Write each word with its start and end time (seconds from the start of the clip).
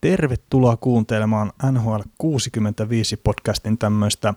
Tervetuloa 0.00 0.76
kuuntelemaan 0.76 1.52
NHL 1.72 2.00
65 2.18 3.16
podcastin 3.16 3.78
tämmöistä 3.78 4.34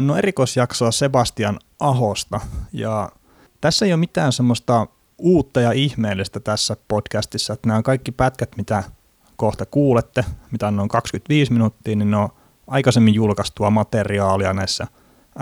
no 0.00 0.16
erikoisjaksoa 0.16 0.90
Sebastian 0.90 1.58
Ahosta. 1.80 2.40
Ja 2.72 3.08
tässä 3.60 3.84
ei 3.86 3.92
ole 3.92 4.00
mitään 4.00 4.32
semmoista 4.32 4.86
uutta 5.18 5.60
ja 5.60 5.72
ihmeellistä 5.72 6.40
tässä 6.40 6.76
podcastissa, 6.88 7.52
että 7.52 7.68
nämä 7.68 7.82
kaikki 7.82 8.12
pätkät, 8.12 8.56
mitä 8.56 8.84
kohta 9.36 9.66
kuulette, 9.66 10.24
mitä 10.50 10.68
on 10.68 10.76
noin 10.76 10.88
25 10.88 11.52
minuuttia, 11.52 11.96
niin 11.96 12.10
ne 12.10 12.16
on 12.16 12.28
aikaisemmin 12.66 13.14
julkaistua 13.14 13.70
materiaalia 13.70 14.52
näissä 14.52 14.86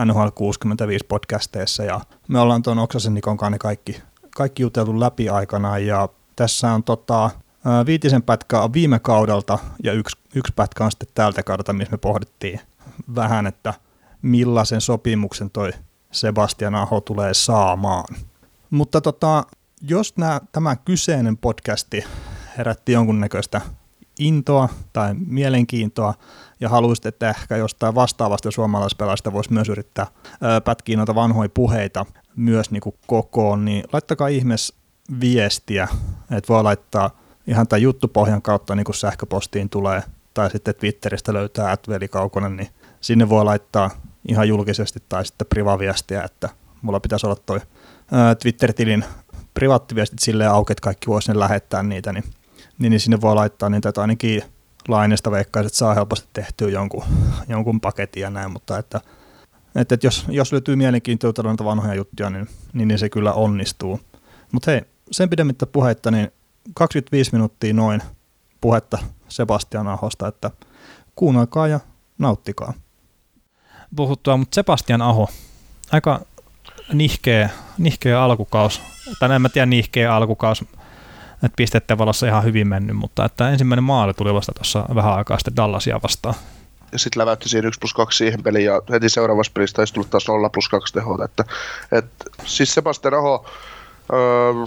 NHL 0.04 0.28
65 0.34 1.06
podcasteissa. 1.06 1.84
Ja 1.84 2.00
me 2.28 2.40
ollaan 2.40 2.62
tuon 2.62 2.78
Oksasen 2.78 3.14
Nikon 3.14 3.36
kanssa 3.36 3.58
kaikki, 3.58 4.02
kaikki 4.36 4.62
juteltu 4.62 5.00
läpi 5.00 5.28
aikanaan 5.28 5.86
ja 5.86 6.08
tässä 6.36 6.72
on 6.72 6.82
tota, 6.82 7.30
viitisen 7.86 8.22
pätkää 8.22 8.62
on 8.62 8.72
viime 8.72 8.98
kaudelta 8.98 9.58
ja 9.82 9.92
yksi, 9.92 10.16
yksi 10.34 10.52
pätkä 10.56 10.84
on 10.84 10.90
sitten 10.90 11.08
tältä 11.14 11.42
kaudelta, 11.42 11.72
missä 11.72 11.92
me 11.92 11.98
pohdittiin 11.98 12.60
vähän, 13.14 13.46
että 13.46 13.74
millaisen 14.22 14.80
sopimuksen 14.80 15.50
toi 15.50 15.70
Sebastian 16.10 16.74
Aho 16.74 17.00
tulee 17.00 17.34
saamaan. 17.34 18.16
Mutta 18.70 19.00
tota, 19.00 19.44
jos 19.80 20.16
nää, 20.16 20.40
tämä 20.52 20.76
kyseinen 20.76 21.36
podcasti 21.36 22.04
herätti 22.58 22.92
jonkunnäköistä 22.92 23.60
intoa 24.18 24.68
tai 24.92 25.14
mielenkiintoa 25.14 26.14
ja 26.60 26.68
haluaisit, 26.68 27.06
että 27.06 27.30
ehkä 27.30 27.56
jostain 27.56 27.94
vastaavasta 27.94 28.50
suomalaispelaajasta 28.50 29.32
voisi 29.32 29.52
myös 29.52 29.68
yrittää 29.68 30.06
pätkiä 30.64 30.96
noita 30.96 31.14
vanhoja 31.14 31.48
puheita 31.54 32.06
myös 32.36 32.70
niin 32.70 32.80
kuin 32.80 32.94
kokoon, 33.06 33.64
niin 33.64 33.84
laittakaa 33.92 34.28
ihmeessä 34.28 34.74
viestiä, 35.20 35.88
että 36.30 36.52
voi 36.52 36.62
laittaa 36.62 37.21
ihan 37.46 37.68
tämän 37.68 37.82
juttupohjan 37.82 38.42
kautta 38.42 38.74
niin 38.74 38.84
kuin 38.84 38.96
sähköpostiin 38.96 39.68
tulee, 39.68 40.02
tai 40.34 40.50
sitten 40.50 40.74
Twitteristä 40.74 41.32
löytää 41.32 41.76
Veli 41.88 42.08
Kaukonen, 42.08 42.56
niin 42.56 42.68
sinne 43.00 43.28
voi 43.28 43.44
laittaa 43.44 43.90
ihan 44.28 44.48
julkisesti 44.48 45.02
tai 45.08 45.26
sitten 45.26 45.46
privaviestiä, 45.46 46.22
että 46.22 46.48
mulla 46.82 47.00
pitäisi 47.00 47.26
olla 47.26 47.36
toi 47.46 47.60
Twitter-tilin 48.42 49.04
privaattiviestit 49.54 50.18
silleen 50.18 50.50
auki, 50.50 50.72
että 50.72 50.82
kaikki 50.82 51.06
voisi 51.06 51.38
lähettää 51.38 51.82
niitä, 51.82 52.12
niin, 52.12 52.24
niin, 52.78 52.90
niin 52.90 53.00
sinne 53.00 53.20
voi 53.20 53.34
laittaa 53.34 53.68
niitä, 53.68 53.88
että 53.88 54.00
ainakin 54.00 54.42
lainesta 54.88 55.30
veikkaiset 55.30 55.74
saa 55.74 55.94
helposti 55.94 56.28
tehtyä 56.32 56.68
jonkun, 56.68 57.04
jonkun 57.48 57.80
paketin 57.80 58.20
ja 58.20 58.30
näin, 58.30 58.52
mutta 58.52 58.78
että, 58.78 59.00
että, 59.76 59.94
että 59.94 60.06
jos, 60.06 60.24
jos 60.28 60.52
löytyy 60.52 60.76
mielenkiintoa 60.76 61.32
vanhoja 61.64 61.94
juttuja, 61.94 62.30
niin, 62.30 62.48
niin, 62.72 62.88
niin 62.88 62.98
se 62.98 63.08
kyllä 63.08 63.32
onnistuu. 63.32 64.00
Mutta 64.52 64.70
hei, 64.70 64.82
sen 65.10 65.30
pidemmittä 65.30 65.66
puhetta, 65.66 66.10
niin 66.10 66.32
25 66.74 67.32
minuuttia 67.32 67.74
noin 67.74 68.02
puhetta 68.60 68.98
Sebastian 69.28 69.88
Ahosta, 69.88 70.28
että 70.28 70.50
kuunnelkaa 71.16 71.68
ja 71.68 71.80
nauttikaa. 72.18 72.72
Puhuttua, 73.96 74.36
mutta 74.36 74.54
Sebastian 74.54 75.02
Aho, 75.02 75.28
aika 75.92 76.20
nihkeä, 76.92 77.50
nihkeä 77.78 78.22
alkukaus, 78.22 78.82
tai 79.18 79.34
en 79.34 79.42
mä 79.42 79.48
tiedä 79.48 79.66
nihkeä 79.66 80.14
alkukaus, 80.14 80.64
että 81.32 81.56
pisteiden 81.56 81.98
valossa 81.98 82.26
ihan 82.26 82.44
hyvin 82.44 82.68
mennyt, 82.68 82.96
mutta 82.96 83.24
että 83.24 83.50
ensimmäinen 83.50 83.84
maali 83.84 84.14
tuli 84.14 84.34
vasta 84.34 84.52
tuossa 84.52 84.84
vähän 84.94 85.14
aikaa 85.14 85.38
sitten 85.38 85.56
Dallasia 85.56 86.00
vastaan. 86.02 86.34
Ja 86.92 86.98
sitten 86.98 87.20
läväytti 87.20 87.48
siihen 87.48 87.66
1 87.66 87.80
plus 87.80 87.94
2 87.94 88.18
siihen 88.18 88.42
peliin 88.42 88.64
ja 88.64 88.82
heti 88.90 89.08
seuraavassa 89.08 89.52
pelissä 89.54 89.74
taisi 89.74 89.94
tulla 89.94 90.08
taas 90.10 90.28
0 90.28 90.50
plus 90.50 90.68
2 90.68 90.92
tehot. 90.94 91.20
Että, 91.20 91.44
että, 91.92 92.24
siis 92.44 92.74
Sebastian 92.74 93.14
Aho, 93.14 93.46
Öö, 94.12 94.66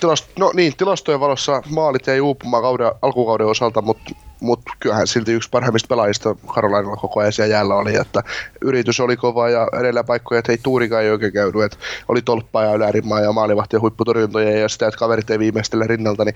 tilast, 0.00 0.26
no 0.38 0.50
niin, 0.54 0.76
tilastojen 0.76 1.20
valossa 1.20 1.62
maalit 1.70 2.08
ei 2.08 2.20
uupumaan 2.20 2.62
kauden, 2.62 2.92
alkukauden 3.02 3.46
osalta, 3.46 3.82
mutta 3.82 4.14
mut 4.40 4.60
kyllähän 4.80 5.06
silti 5.06 5.32
yksi 5.32 5.50
parhaimmista 5.50 5.88
pelaajista 5.88 6.36
Karolainilla 6.54 6.96
koko 6.96 7.20
ajan 7.20 7.32
siellä 7.32 7.54
jäällä 7.54 7.74
oli, 7.74 7.96
että 7.96 8.22
yritys 8.60 9.00
oli 9.00 9.16
kova 9.16 9.48
ja 9.48 9.68
edellä 9.80 10.04
paikkoja, 10.04 10.38
että 10.38 10.52
ei 10.52 10.58
tuurikaan 10.62 11.02
ei 11.02 11.10
oikein 11.10 11.32
käynyt, 11.32 11.62
että 11.62 11.76
oli 12.08 12.22
tolppaa 12.22 12.64
ja 12.64 12.74
ylärimaa 12.74 13.20
ja 13.20 13.32
maalivahtien 13.32 13.82
huipputorjuntoja 13.82 14.58
ja 14.58 14.68
sitä, 14.68 14.86
että 14.86 14.98
kaverit 14.98 15.30
ei 15.30 15.38
viimeistele 15.38 15.86
rinnalta, 15.86 16.24
niin, 16.24 16.34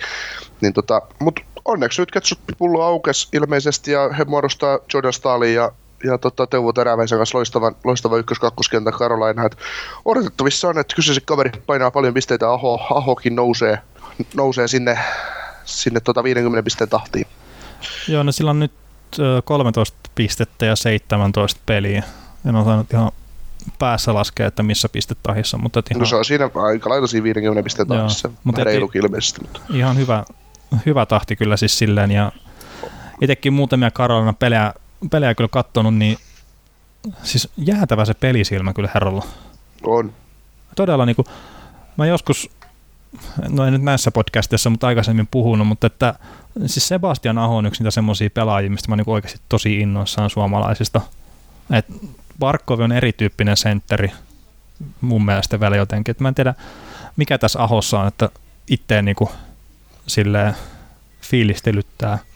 niin 0.61 0.73
tota, 0.73 1.03
mutta 1.19 1.43
onneksi 1.65 2.03
nyt 2.03 2.11
ketsuppipullo 2.11 2.83
aukesi 2.83 3.29
ilmeisesti 3.33 3.93
ja 3.93 4.09
he 4.19 4.25
muodostaa 4.25 4.79
Jordan 4.95 5.13
Stalin 5.13 5.55
ja 5.55 5.73
ja 6.05 6.19
tota, 6.19 6.47
Teuvo 6.47 6.73
Teräväisen 6.73 7.19
kanssa 7.19 7.39
loistava, 7.39 7.73
loistava 7.85 8.19
ykkös-kakkoskentän 8.19 8.93
Karolaina. 8.93 9.43
odotettavissa 10.05 10.69
on, 10.69 10.79
että 10.79 10.97
kyseisen 10.97 11.23
kaveri 11.27 11.51
painaa 11.67 11.91
paljon 11.91 12.15
pisteitä, 12.15 12.51
Aho, 12.51 12.87
Ahokin 12.91 13.37
nousee, 13.37 13.79
nousee 14.35 14.69
sinne, 14.69 14.99
sinne 15.65 16.01
tota 16.01 16.23
50 16.23 16.63
pisteen 16.63 16.91
tahtiin. 16.91 17.27
Joo, 18.09 18.23
no 18.23 18.33
sillä 18.33 18.51
on 18.51 18.61
nyt 18.61 18.73
13 19.45 19.97
pistettä 20.15 20.67
ja 20.67 20.77
17 20.77 21.61
peliä. 21.67 22.03
En 22.49 22.57
osannut 22.57 22.93
ihan 22.93 23.13
päässä 23.79 24.15
laskea, 24.15 24.47
että 24.47 24.63
missä 24.63 24.89
pistetahissa. 24.89 25.59
Mutta 25.59 25.83
ihan... 25.91 26.01
No 26.01 26.07
se 26.07 26.17
on 26.17 26.25
siinä 26.25 26.51
aika 26.55 26.91
lailla 26.91 27.07
siinä 27.07 27.25
50 27.25 27.63
pisteen 27.63 27.89
tahissa. 27.89 28.31
Mutta 28.45 28.65
reilu 28.65 28.91
ilmeisesti. 28.95 29.41
Mutta. 29.41 29.61
Ihan 29.75 29.97
hyvä, 29.97 30.25
hyvä 30.87 31.07
tahti 31.07 31.37
kyllä 31.37 31.57
siis 31.57 31.79
silleen. 31.79 32.11
Ja 32.11 32.33
itsekin 33.21 33.53
muutamia 33.53 33.91
Karolina 33.91 34.33
pelejä 34.33 34.75
pelejä 35.11 35.35
kyllä 35.35 35.49
kattonut, 35.49 35.95
niin 35.95 36.19
siis 37.23 37.49
jäätävä 37.57 38.05
se 38.05 38.15
pelisilmä 38.15 38.73
kyllä 38.73 38.91
herralla. 38.95 39.25
On. 39.83 40.13
Todella 40.77 41.07
niin 41.07 41.17
kuin, 41.17 41.27
mä 41.97 42.07
joskus, 42.07 42.51
no 43.49 43.65
en 43.65 43.73
nyt 43.73 43.83
näissä 43.83 44.11
podcastissa, 44.11 44.71
mutta 44.71 44.87
aikaisemmin 44.87 45.29
puhunut, 45.31 45.69
mutta 45.69 45.87
että 45.87 46.15
siis 46.67 46.89
Sebastian 46.89 47.39
Aho 47.39 47.57
on 47.57 47.67
yksi 47.67 47.83
niitä 47.83 47.91
semmoisia 47.91 48.31
pelaajia, 48.31 48.71
mistä 48.71 48.89
mä 48.89 48.97
niin 48.97 49.11
oikeasti 49.11 49.41
tosi 49.49 49.81
innoissaan 49.81 50.31
suomalaisista. 50.31 51.01
Et 51.73 51.87
Barkov 52.39 52.81
on 52.81 52.93
erityyppinen 52.93 53.57
sentteri 53.57 54.13
mun 55.01 55.25
mielestä 55.25 55.61
vielä 55.61 55.77
jotenkin. 55.77 56.11
Et 56.11 56.21
mä 56.21 56.29
en 56.29 56.35
tiedä, 56.35 56.55
mikä 57.17 57.39
tässä 57.39 57.63
Ahossa 57.63 58.01
on, 58.01 58.09
että 58.09 58.29
itteen 58.71 59.05
niin 59.05 59.17
kuin, 59.17 59.31
silleen 60.07 60.55
fiilistelyttää– 61.21 62.19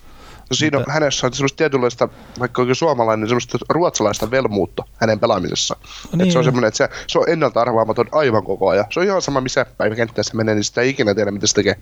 siinä 0.53 0.79
on, 0.79 0.85
hänessä 0.89 1.27
on 1.27 1.33
semmoista 1.33 1.57
tietynlaista, 1.57 2.09
vaikka 2.41 2.63
oikein 2.63 2.77
suomalainen, 2.77 3.29
semmoista 3.29 3.59
ruotsalaista 3.69 4.31
velmuutta 4.31 4.85
hänen 4.97 5.21
pelaamisessa. 5.21 5.77
Niin. 6.13 6.21
Et 6.21 6.33
se 6.33 6.39
on 6.39 6.45
semmoinen, 6.45 6.69
että 6.69 6.79
se, 6.79 6.89
se 7.07 7.19
on 7.19 7.29
ennalta 7.29 7.61
arvaamaton 7.61 8.09
aivan 8.13 8.45
koko 8.45 8.69
ajan. 8.69 8.85
Se 8.91 9.01
on 9.01 9.07
ihan 9.07 9.23
sama, 9.23 9.41
missä 9.41 9.67
päivä 9.77 9.95
kenttässä 9.95 10.37
menee, 10.37 10.55
niin 10.55 10.65
sitä 10.65 10.81
ei 10.81 10.91
ikinä 10.91 11.15
tiedä, 11.15 11.31
mitä 11.31 11.47
se 11.47 11.55
tekee. 11.55 11.77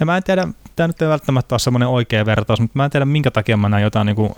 Ja 0.00 0.06
mä 0.06 0.16
en 0.16 0.22
tiedä, 0.22 0.48
tämä 0.76 0.86
nyt 0.86 1.02
ei 1.02 1.08
välttämättä 1.08 1.54
ole 1.54 1.58
semmoinen 1.58 1.88
oikea 1.88 2.26
vertaus, 2.26 2.60
mutta 2.60 2.78
mä 2.78 2.84
en 2.84 2.90
tiedä, 2.90 3.04
minkä 3.04 3.30
takia 3.30 3.56
mä 3.56 3.68
näen 3.68 3.82
jotain 3.82 4.06
niin 4.06 4.16
kuin, 4.16 4.34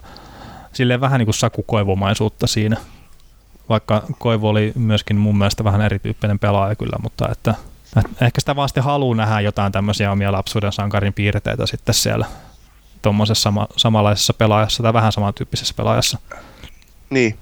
silleen 0.73 1.01
vähän 1.01 1.19
niin 1.19 1.27
kuin 1.27 1.35
sakukoivomaisuutta 1.35 2.47
siinä. 2.47 2.77
Vaikka 3.69 4.03
Koivu 4.19 4.49
oli 4.49 4.73
myöskin 4.75 5.17
mun 5.17 5.39
mielestä 5.39 5.65
vähän 5.65 5.81
erityyppinen 5.81 6.39
pelaaja 6.39 6.75
kyllä, 6.75 6.97
mutta 7.03 7.29
että, 7.33 7.55
että 7.97 8.25
ehkä 8.27 8.41
sitä 8.41 8.57
vaan 8.57 8.69
sitten 8.69 8.85
haluaa 8.85 9.17
nähdä 9.17 9.41
jotain 9.41 9.73
tämmöisiä 9.73 10.13
omia 10.13 10.33
lapsuuden 10.33 10.73
sankarin 10.73 11.13
piirteitä 11.13 11.67
sitten 11.67 11.95
siellä 11.95 12.27
tuommoisessa 13.03 13.43
sama, 13.43 13.67
samanlaisessa 13.77 14.35
pelaajassa 14.35 14.83
tai 14.83 14.93
vähän 14.93 15.13
samantyyppisessä 15.13 15.75
pelaajassa. 15.77 16.19
Niin, 17.11 17.39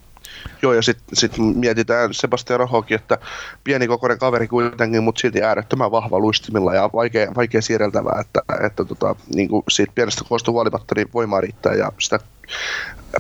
Joo, 0.62 0.72
ja 0.72 0.82
sitten 0.82 1.16
sit 1.16 1.32
mietitään 1.38 2.14
Sebastian 2.14 2.60
Rohokin, 2.60 2.94
että 2.94 3.18
pieni 3.64 3.86
kokoinen 3.86 4.18
kaveri 4.18 4.48
kuitenkin, 4.48 5.02
mutta 5.02 5.20
silti 5.20 5.42
äärettömän 5.42 5.90
vahva 5.90 6.18
luistimilla 6.18 6.74
ja 6.74 6.90
vaikea, 6.94 7.34
vaikea 7.36 7.62
siirreltävää, 7.62 8.20
että, 8.20 8.42
että 8.66 8.84
tota, 8.84 9.16
niin 9.34 9.48
kuin 9.48 9.62
siitä 9.68 9.92
pienestä 9.94 10.24
koosta 10.28 10.50
huolimatta 10.50 10.94
niin 10.94 11.08
voimaa 11.14 11.40
riittää 11.40 11.74
ja 11.74 11.92
sitä 11.98 12.18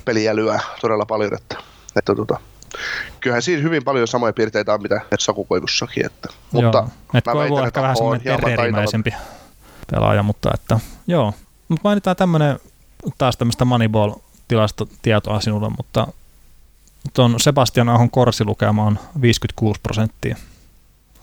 peliä 0.04 0.36
lyö 0.36 0.58
todella 0.80 1.06
paljon, 1.06 1.34
että, 1.34 1.56
että 1.96 2.14
tota, 2.14 2.40
kyllähän 3.20 3.42
siinä 3.42 3.62
hyvin 3.62 3.84
paljon 3.84 4.08
samoja 4.08 4.32
piirteitä 4.32 4.74
on, 4.74 4.82
mitä 4.82 5.00
Sakukoivussakin. 5.18 6.06
Että, 6.06 6.28
joo, 6.52 6.62
mutta 6.62 6.88
että 7.14 7.32
Koivu 7.32 7.56
on 7.56 7.66
ehkä 7.66 7.82
vähän 7.82 7.96
semmoinen 7.96 8.22
pelaaja, 9.90 10.22
mutta 10.22 10.50
että 10.54 10.80
joo, 11.06 11.34
mutta 11.68 11.88
mainitaan 11.88 12.16
tämmöinen 12.16 12.58
taas 13.18 13.36
tämmöistä 13.36 13.64
Moneyball-tilastotietoa 13.64 15.40
sinulle, 15.40 15.68
mutta 15.76 16.06
tuon 17.14 17.40
Sebastian 17.40 17.88
Ahon 17.88 18.10
korsilukema 18.10 18.84
on 18.84 18.98
56 19.20 19.80
prosenttia 19.80 20.36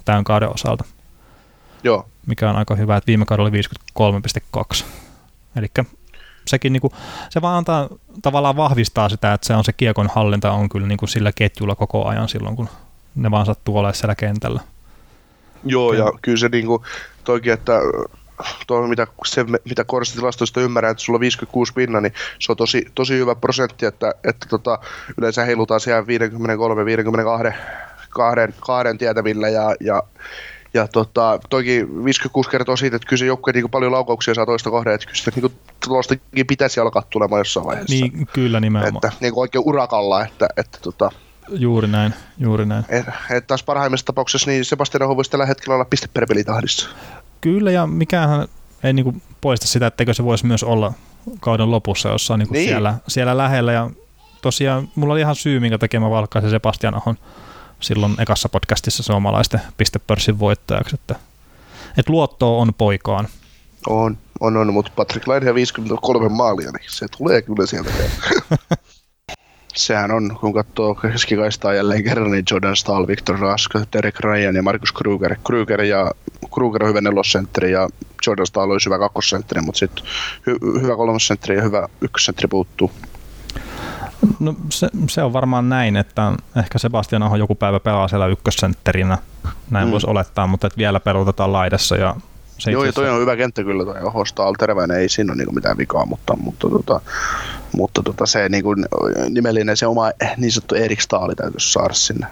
tämän 0.05 0.23
kauden 0.23 0.49
osalta. 0.49 0.83
Joo. 1.83 2.05
Mikä 2.25 2.49
on 2.49 2.55
aika 2.55 2.75
hyvä, 2.75 2.97
että 2.97 3.07
viime 3.07 3.25
kaudella 3.25 3.49
oli 3.49 3.61
53,2. 4.79 4.83
Eli 5.55 5.67
sekin 6.47 6.73
niinku, 6.73 6.93
se 7.29 7.41
vaan 7.41 7.57
antaa, 7.57 7.89
tavallaan 8.21 8.57
vahvistaa 8.57 9.09
sitä, 9.09 9.33
että 9.33 9.47
se 9.47 9.55
on 9.55 9.63
se 9.63 9.73
kiekon 9.73 10.09
hallinta 10.15 10.51
on 10.51 10.69
kyllä 10.69 10.87
niinku 10.87 11.07
sillä 11.07 11.31
ketjulla 11.31 11.75
koko 11.75 12.07
ajan 12.07 12.29
silloin, 12.29 12.55
kun 12.55 12.69
ne 13.15 13.31
vaan 13.31 13.45
sattuu 13.45 13.77
olemaan 13.77 13.95
siellä 13.95 14.15
kentällä. 14.15 14.61
Joo, 15.63 15.93
ja 15.93 16.11
kyllä 16.21 16.37
se 16.37 16.49
niinku, 16.49 16.83
toikin, 17.23 17.53
että 17.53 17.79
tuo, 18.67 18.87
mitä, 18.87 19.07
se, 19.25 19.45
mitä 19.69 19.83
koristitilastoista 19.83 20.61
ymmärrän, 20.61 20.91
että 20.91 21.03
sulla 21.03 21.17
on 21.17 21.21
56 21.21 21.73
pinna, 21.73 22.01
niin 22.01 22.13
se 22.39 22.51
on 22.51 22.57
tosi, 22.57 22.85
tosi 22.95 23.13
hyvä 23.13 23.35
prosentti, 23.35 23.85
että, 23.85 24.13
että 24.23 24.47
tota, 24.49 24.79
yleensä 25.17 25.45
heilutaan 25.45 25.79
siellä 25.79 26.01
53-52 27.51 27.53
kahden, 28.09 28.53
kahden 28.59 28.97
tietävillä 28.97 29.49
ja, 29.49 29.75
ja 29.79 30.03
ja 30.73 30.87
tota, 30.87 31.39
toki 31.49 31.87
56 32.05 32.49
kertoo 32.49 32.75
siitä, 32.75 32.95
että 32.95 33.07
kyllä 33.07 33.19
se 33.19 33.25
joukkue 33.25 33.53
niin 33.53 33.69
paljon 33.69 33.91
laukauksia 33.91 34.33
saa 34.33 34.45
toista 34.45 34.69
kohden, 34.69 34.93
että 34.93 35.05
kyllä 35.05 35.17
sitä 35.17 35.31
niin 35.35 35.59
tuostakin 35.85 36.47
pitäisi 36.47 36.79
alkaa 36.79 37.03
tulemaan 37.09 37.39
jossain 37.39 37.65
vaiheessa. 37.65 37.95
Niin, 37.95 38.27
kyllä 38.33 38.59
nimenomaan. 38.59 38.95
Että 38.95 39.11
niin 39.21 39.33
kuin 39.33 39.41
oikein 39.41 39.63
urakalla, 39.65 40.23
että, 40.23 40.47
että 40.57 40.79
tota, 40.81 41.11
Juuri 41.49 41.87
näin, 41.87 42.13
juuri 42.37 42.65
näin. 42.65 42.85
et, 42.89 43.05
et 43.31 43.47
taas 43.47 43.63
parhaimmassa 43.63 44.05
tapauksessa 44.05 44.51
niin 44.51 44.65
Sebastian 44.65 45.01
Aho 45.01 45.15
voisi 45.15 45.31
tällä 45.31 45.45
hetkellä 45.45 45.75
olla 45.75 45.85
piste 45.85 46.07
per 46.13 46.27
pelitahdissa. 46.27 46.89
Kyllä, 47.45 47.71
ja 47.71 47.87
mikähän 47.87 48.47
ei 48.83 48.93
niinku 48.93 49.15
poista 49.41 49.67
sitä, 49.67 49.87
etteikö 49.87 50.13
se 50.13 50.23
voisi 50.23 50.45
myös 50.45 50.63
olla 50.63 50.93
kauden 51.39 51.71
lopussa 51.71 52.09
jossain 52.09 52.39
niinku 52.39 52.53
Niin. 52.53 52.69
siellä, 52.69 52.95
siellä 53.07 53.37
lähellä. 53.37 53.71
Ja 53.71 53.89
tosiaan 54.41 54.89
mulla 54.95 55.13
oli 55.13 55.21
ihan 55.21 55.35
syy, 55.35 55.59
minkä 55.59 55.77
takia 55.77 55.99
mä 55.99 56.09
valkkaisin 56.09 56.49
Sebastian 56.49 56.95
Ahon 56.95 57.17
silloin 57.79 58.15
ekassa 58.21 58.49
podcastissa 58.49 59.03
suomalaisten 59.03 59.61
pistepörssin 59.77 60.39
voittajaksi. 60.39 60.95
Että, 60.95 61.15
että 61.97 62.11
luottoa 62.11 62.57
on 62.61 62.73
poikaan. 62.77 63.27
On, 63.87 64.17
on, 64.39 64.57
on, 64.57 64.73
mutta 64.73 64.91
Patrick 64.95 65.27
Laine 65.27 65.53
53 65.55 66.29
maalia, 66.29 66.71
niin 66.71 66.89
se 66.91 67.05
tulee 67.17 67.41
kyllä 67.41 67.65
sieltä. 67.65 67.91
Sehän 69.75 70.11
on, 70.11 70.37
kun 70.41 70.53
katsoo 70.53 70.95
keskikaistaa 70.95 71.73
jälleen 71.73 72.03
kerran, 72.03 72.31
niin 72.31 72.45
Jordan 72.51 72.75
Stahl, 72.75 73.07
Victor 73.07 73.39
Rask, 73.39 73.71
Derek 73.93 74.19
Ryan 74.19 74.55
ja 74.55 74.63
Markus 74.63 74.91
Kruger. 74.91 75.35
Kruger, 75.45 75.81
ja, 75.81 76.11
Kruger 76.53 76.83
on 76.83 76.89
hyvä 76.89 77.01
nelosentteri 77.01 77.71
ja 77.71 77.89
Jordan 78.27 78.47
Stahl 78.47 78.71
olisi 78.71 78.85
hyvä 78.85 78.99
kakkosentteri, 78.99 79.61
mutta 79.61 79.79
sitten 79.79 80.05
hy, 80.47 80.57
hyvä 80.81 80.95
kolmosentteri 80.95 81.55
ja 81.55 81.61
hyvä 81.61 81.87
ykkösentteri 82.01 82.47
puuttuu. 82.47 82.91
No 84.39 84.55
se, 84.69 84.89
se 85.09 85.23
on 85.23 85.33
varmaan 85.33 85.69
näin, 85.69 85.95
että 85.97 86.31
ehkä 86.57 86.79
Sebastian 86.79 87.23
Aho 87.23 87.35
joku 87.35 87.55
päivä 87.55 87.79
pelaa 87.79 88.07
siellä 88.07 88.27
ykkössentterinä. 88.27 89.17
Näin 89.69 89.87
Mm. 89.87 89.91
voisi 89.91 90.07
olettaa, 90.09 90.47
mutta 90.47 90.67
että 90.67 90.77
vielä 90.77 90.99
peruutetaan 90.99 91.53
laidassa. 91.53 91.95
Ja 91.95 92.15
Joo, 92.67 92.83
ja 92.83 92.93
toi 92.93 93.09
on 93.09 93.21
hyvä 93.21 93.35
kenttä 93.35 93.63
kyllä, 93.63 93.85
toi 93.85 94.01
Oho 94.03 94.25
Stahl 94.25 94.53
terveenä, 94.59 94.93
ei 94.93 95.09
siinä 95.09 95.31
ole 95.31 95.37
niinku 95.37 95.53
mitään 95.53 95.77
vikaa, 95.77 96.05
mutta, 96.05 96.35
mutta, 96.37 96.69
tota, 96.69 97.01
mutta 97.71 98.03
tota, 98.03 98.25
se 98.25 98.49
niinku, 98.49 98.75
nimellinen, 99.29 99.77
se 99.77 99.87
oma 99.87 100.11
niin 100.37 100.51
sanottu 100.51 100.75
Erik 100.75 101.01
Staali 101.01 101.35
täytyisi 101.35 101.71
saada 101.71 101.93
sinne. 101.93 102.27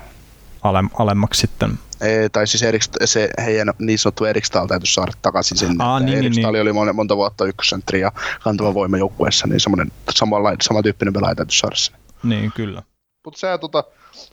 alem, 0.62 0.90
alemmaksi 1.00 1.42
sitten. 1.42 1.80
Ei, 2.02 2.30
tai 2.30 2.48
siis 2.48 2.64
Erik, 2.64 2.82
se 3.06 3.30
heidän 3.46 3.74
niin 3.80 4.00
sanottu 4.00 4.26
Erik 4.26 4.46
Stahl 4.46 4.68
täytyisi 4.68 4.94
saada 4.94 5.12
takaisin 5.22 5.58
sinne. 5.58 5.84
Aa, 5.84 6.00
niin, 6.00 6.18
Erik 6.18 6.32
niin, 6.32 6.42
Stahl 6.42 6.54
niin. 6.54 6.62
oli 6.62 6.74
monta, 6.74 6.94
monta 6.94 7.18
vuotta 7.18 7.46
ykkössentteri 7.46 8.00
ja 8.00 8.12
kantava 8.44 8.74
voima 8.74 8.98
joukkueessa, 8.98 9.48
niin 9.48 9.60
semmoinen 9.60 9.92
samalla, 10.14 10.54
samantyyppinen 10.62 11.14
pelaaja 11.14 11.36
täytyisi 11.36 11.60
saada 11.60 11.76
sinne. 11.76 12.00
Niin, 12.24 12.52
kyllä. 12.56 12.84
Mutta 13.26 13.40
sä, 13.40 13.58
tota, 13.58 13.84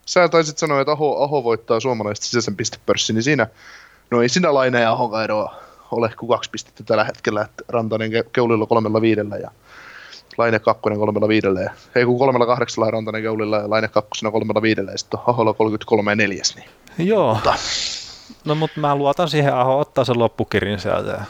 sä 0.07 0.29
taisit 0.29 0.59
sanoa, 0.59 0.81
että 0.81 0.93
Aho, 0.93 1.25
Aho 1.25 1.45
voittaa 1.45 1.81
suomalaista 1.81 2.27
sisäisen 2.27 2.57
pistepörssin, 2.57 3.15
niin 3.15 3.23
siinä, 3.23 3.47
no 4.11 4.23
ei 4.23 4.29
siinä 4.29 4.55
Laine 4.55 4.81
ja 4.81 4.93
Ahon 4.93 5.25
eroa 5.25 5.70
ole 5.91 6.11
kuin 6.19 6.29
kaksi 6.31 6.51
pistettä 6.51 6.83
tällä 6.85 7.05
hetkellä, 7.05 7.43
että 7.43 7.65
Rantanen 7.69 8.11
ke- 8.11 8.29
keulilla 8.33 8.67
kolmella 8.67 9.01
viidellä 9.01 9.37
ja 9.37 9.51
Laine 10.39 10.59
kakkonen 10.59 10.99
kolmella 10.99 11.29
viidellä, 11.29 11.61
ja, 11.61 11.71
ei 11.95 12.05
kun 12.05 12.19
kolmella 12.19 12.47
kahdeksalla 12.47 12.87
ja 12.87 12.91
Rantanen 12.91 13.23
keulilla 13.23 13.57
ja 13.57 13.71
Laine 13.71 13.89
kakkosena 13.89 14.31
kolmella 14.31 14.63
viidellä 14.63 14.93
ja 14.93 14.99
sitten 14.99 15.21
on 15.21 15.25
Aholla 15.35 15.55
33 15.55 16.13
ja 16.13 16.17
neljäs, 16.17 16.57
niin 16.57 16.69
Joo. 17.09 17.35
Mutta- 17.35 17.55
No 18.45 18.55
mutta 18.55 18.81
mä 18.81 18.97
luotan 18.97 19.29
siihen, 19.29 19.55
Aho 19.55 19.79
ottaa 19.79 20.05
sen 20.05 20.19
loppukirin 20.19 20.79
sieltä 20.81 21.11
ja 21.11 21.21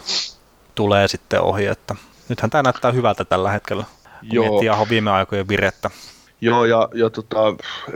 tulee 0.74 1.08
sitten 1.08 1.40
ohi, 1.40 1.66
että 1.66 1.94
nythän 2.28 2.50
tämä 2.50 2.62
näyttää 2.62 2.92
hyvältä 2.92 3.24
tällä 3.24 3.50
hetkellä, 3.50 3.84
kun 4.20 4.28
Joo. 4.32 4.44
miettii 4.48 4.68
Aho 4.68 4.86
viime 4.90 5.10
aikojen 5.10 5.48
virettä. 5.48 5.90
Joo, 6.40 6.64
ja, 6.64 6.88
ja 6.94 7.10
tota, 7.10 7.38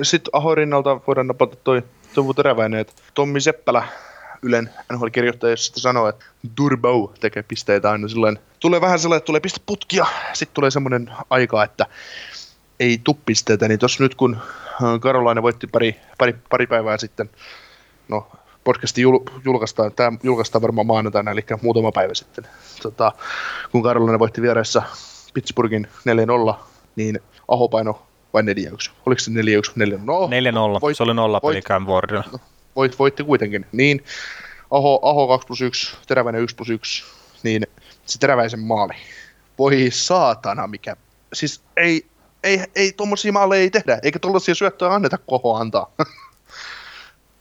sitten 0.03 0.31
Ahon 0.33 0.57
rinnalta 0.57 1.01
voidaan 1.07 1.27
napata 1.27 1.57
toi 1.57 1.83
Toivo 2.15 2.33
Teräväinen, 2.33 2.81
että 2.81 2.93
Tommi 3.15 3.41
Seppälä 3.41 3.83
Ylen 4.45 4.71
NHL-kirjoittaja 4.93 5.57
sitten 5.57 5.83
sanoo, 5.83 6.09
että 6.09 6.25
Turbo 6.55 7.13
tekee 7.21 7.43
pisteitä 7.43 7.91
aina 7.91 8.09
silloin. 8.09 8.39
Tulee 8.61 8.81
vähän 8.81 8.99
sellainen, 8.99 9.19
että 9.19 9.27
tulee 9.27 9.41
pisteputkia, 9.41 10.07
sitten 10.33 10.55
tulee 10.55 10.71
semmoinen 10.71 11.11
aika, 11.31 11.65
että 11.65 11.87
ei 12.81 13.01
tuu 13.05 13.19
pisteitä, 13.27 13.69
niin 13.69 13.79
tuossa 13.79 14.03
nyt 14.03 14.15
kun 14.15 14.37
äh, 14.37 15.01
Karolainen 15.01 15.43
voitti 15.43 15.67
pari, 15.67 15.97
pari, 16.19 16.35
pari 16.51 16.67
päivää 16.67 16.99
sitten, 16.99 17.31
no 18.09 18.27
podcasti 18.65 19.03
jul, 19.03 19.19
julkaistaan, 19.45 19.93
tämä 19.93 20.19
julkaistaan 20.23 20.63
varmaan 20.63 20.87
maanantaina, 20.87 21.31
eli 21.31 21.45
muutama 21.63 21.93
päivä 21.93 22.15
sitten, 22.15 22.45
tota, 22.83 23.13
kun 23.73 23.83
Karolainen 23.83 24.19
voitti 24.19 24.43
vieressä 24.43 24.83
Pittsburghin 25.35 25.89
4-0, 26.51 26.55
niin 26.97 27.21
Aho 27.49 27.69
paino 27.69 28.03
vai 28.35 28.43
4-1? 28.43 28.47
Oliko 29.07 29.19
se 29.19 29.31
4-1? 29.31 29.35
4 29.75 29.99
no, 30.05 30.27
4-0, 30.27 30.81
voit- 30.81 30.97
se 30.97 31.03
oli 31.03 31.15
nolla 31.15 31.41
pelikään 31.41 31.87
vuorilla. 31.87 32.25
Voit, 32.77 32.99
voitti 32.99 33.25
kuitenkin. 33.25 33.67
Niin 33.73 34.05
Aho, 34.71 35.01
Aho 35.03 35.29
2 35.29 35.47
plus 35.47 35.61
1, 35.61 35.97
Teräväinen 36.07 36.43
1 36.43 36.57
plus 36.57 36.71
1, 36.71 37.05
niin 37.43 37.67
se 38.07 38.19
Teräväisen 38.19 38.61
maali. 38.61 38.95
Voi 39.59 39.89
saatana 39.93 40.67
mikä. 40.67 40.97
Siis 41.33 41.61
ei, 41.77 42.07
ei, 42.43 42.61
ei 42.75 42.93
tommosia 42.93 43.33
maaleja 43.33 43.61
ei 43.63 43.71
tehdä, 43.71 43.99
eikä 44.03 44.19
tollasia 44.19 44.55
syöttöjä 44.55 44.95
anneta 44.95 45.19
koho 45.19 45.55
antaa. 45.57 45.91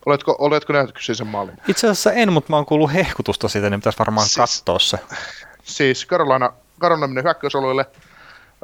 oletko, 0.05 0.35
oletko 0.39 0.73
nähnyt 0.73 0.91
kyseisen 0.95 1.27
maalin? 1.27 1.57
Itse 1.67 1.87
asiassa 1.87 2.11
en, 2.11 2.33
mutta 2.33 2.49
mä 2.49 2.55
oon 2.55 2.65
kuullut 2.65 2.93
hehkutusta 2.93 3.47
siitä, 3.47 3.69
niin 3.69 3.79
pitäisi 3.79 3.99
varmaan 3.99 4.27
Siis- 4.27 4.37
katsoa 4.37 4.79
se. 4.79 4.99
Siis 5.63 6.05
Karolina, 6.05 6.53
Karolina 6.79 7.07
menee 7.07 7.23
hyökkäysalueelle. 7.23 7.85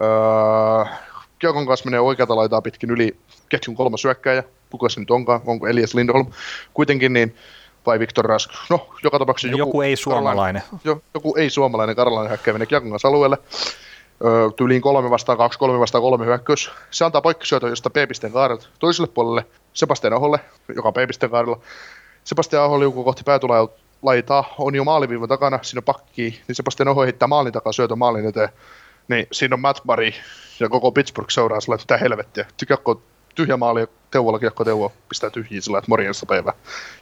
Öö, 0.01 0.95
Kiekon 1.39 1.67
kanssa 1.67 1.85
menee 1.85 1.99
oikealta 1.99 2.35
laitaa 2.35 2.61
pitkin 2.61 2.91
yli 2.91 3.19
ketjun 3.49 3.75
kolmas 3.75 4.03
hyökkääjä. 4.03 4.43
Kuka 4.69 4.89
se 4.89 4.99
nyt 4.99 5.11
onkaan? 5.11 5.41
Onko 5.45 5.67
Elias 5.67 5.93
Lindholm? 5.93 6.27
Kuitenkin 6.73 7.13
niin, 7.13 7.35
vai 7.85 7.99
Viktor 7.99 8.25
Rask? 8.25 8.51
No, 8.69 8.89
joka 9.03 9.19
tapauksessa 9.19 9.57
Joku, 9.57 9.69
joku 9.69 9.81
ei 9.81 9.95
suomalainen. 9.95 10.63
jo, 10.83 11.01
joku 11.13 11.35
ei 11.35 11.49
suomalainen 11.49 11.95
karjalainen 11.95 12.29
hyökkääjä 12.29 12.53
menee 12.53 12.65
Kiekon 12.65 12.89
kanssa 12.89 13.07
alueelle. 13.07 13.37
Öö, 14.25 14.49
tyyliin 14.55 14.81
kolme 14.81 15.09
vastaan 15.09 15.37
kaksi, 15.37 15.59
kolme 15.59 15.79
vastaan 15.79 16.01
kolme 16.01 16.25
hyökkäys. 16.25 16.71
Se 16.91 17.05
antaa 17.05 17.21
poikkisyötön, 17.21 17.69
josta 17.69 17.89
B-pisteen 17.89 18.33
kaarelta 18.33 18.67
toiselle 18.79 19.07
puolelle 19.13 19.45
Sebastian 19.73 20.13
Aholle, 20.13 20.39
joka 20.75 20.87
on 20.87 20.93
B-pisteen 20.93 21.31
kaarella. 21.31 21.59
Sebastian 22.23 22.63
Aho 22.63 22.79
liukuu 22.79 23.03
kohti 23.03 23.23
päätulaitaa, 23.23 24.55
on 24.57 24.75
jo 24.75 24.83
maaliviivan 24.83 25.29
takana, 25.29 25.59
siinä 25.61 25.79
on 25.79 25.83
pakki, 25.83 26.41
niin 26.47 26.55
Sebastian 26.55 26.87
Aho 26.87 27.03
heittää 27.03 27.27
maalin 27.27 27.53
takaa 27.53 27.73
syötön 27.73 27.97
maalin 27.97 28.25
eteen. 28.25 28.49
Niin 29.07 29.27
siinä 29.31 29.53
on 29.53 29.59
Matt 29.59 29.85
Murray 29.85 30.11
ja 30.59 30.69
koko 30.69 30.91
Pittsburgh 30.91 31.31
seuraa 31.31 31.61
sillä, 31.61 31.75
että 31.75 31.93
mitä 31.93 31.97
helvettiä. 32.03 32.45
Kiekko 32.67 33.01
tyhjä 33.39 33.57
maali 33.57 33.87
Teuvolla 34.11 34.39
kiekko 34.39 34.65
Teuvo 34.65 34.93
pistää 35.09 35.29
tyhjiin 35.29 35.61
sillä, 35.61 35.77
että 35.77 35.89
morjensa 35.89 36.25
päivä. 36.25 36.53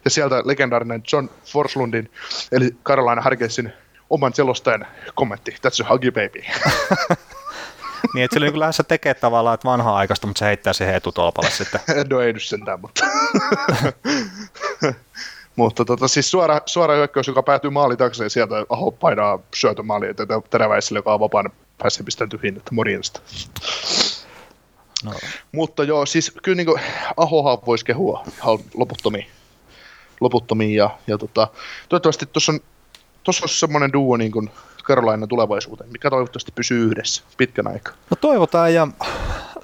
Ja 0.04 0.10
sieltä 0.10 0.42
legendaarinen 0.44 1.02
John 1.12 1.28
Forslundin, 1.44 2.10
eli 2.52 2.70
Carolina 2.84 3.22
Hargensin 3.22 3.72
oman 4.10 4.34
selostajan 4.34 4.86
kommentti, 5.14 5.50
that's 5.50 5.84
a 5.86 5.88
huggy 5.92 6.10
baby. 6.10 6.42
Niin, 8.14 8.24
että 8.24 8.34
se 8.34 8.44
oli 8.44 8.58
lähdössä 8.58 8.82
tekee 8.82 9.14
tavallaan, 9.14 9.54
että 9.54 9.68
vanhaa 9.68 9.96
aikaista, 9.96 10.26
mutta 10.26 10.38
se 10.38 10.44
heittää 10.44 10.72
siihen 10.72 10.94
etutolpalle 10.94 11.50
sitten. 11.50 11.80
no 12.10 12.20
ei 12.20 12.32
nyt 12.32 12.42
sentään, 12.42 12.80
mutta... 12.80 13.04
mutta 15.56 15.84
tota, 15.84 16.08
siis 16.08 16.30
suora, 16.30 16.60
suora 16.66 16.94
hyökkäys, 16.94 17.26
joka 17.26 17.42
päätyy 17.42 17.70
maali 17.70 17.96
taakse 17.96 18.24
ja 18.24 18.30
sieltä 18.30 18.54
Aho 18.68 18.90
painaa 18.90 19.38
syötön 19.54 19.86
maali 19.86 20.08
eteen 20.08 20.28
teräväiselle, 20.50 20.98
joka 20.98 21.14
on 21.14 21.20
vapaana 21.20 21.50
pääsee 21.78 22.04
pistämään 22.04 22.30
tyhjiin, 22.30 22.56
että 22.56 22.74
morjesta. 22.74 23.20
No. 25.04 25.12
Mutta 25.52 25.84
joo, 25.84 26.06
siis 26.06 26.32
kyllä 26.42 26.56
niin 26.56 26.66
kuin, 26.66 26.80
Ahohan 27.16 27.58
voisi 27.66 27.84
kehua 27.84 28.24
ihan 28.38 28.58
loputtomiin. 28.74 29.26
loputtomiin 30.20 30.74
ja, 30.74 30.90
ja 31.06 31.18
tota, 31.18 31.48
toivottavasti 31.88 32.26
tuossa 32.26 32.52
on, 32.52 32.60
tuossa 33.24 33.44
on 33.44 33.48
semmoinen 33.48 33.92
duo 33.92 34.16
niin 34.16 34.32
kuin 34.32 34.50
Carolina 34.88 35.26
tulevaisuuteen, 35.26 35.92
mikä 35.92 36.10
toivottavasti 36.10 36.52
pysyy 36.52 36.86
yhdessä 36.86 37.22
pitkän 37.36 37.66
aikaa. 37.68 37.94
no 38.10 38.16
toivotaan, 38.20 38.74
ja 38.74 38.88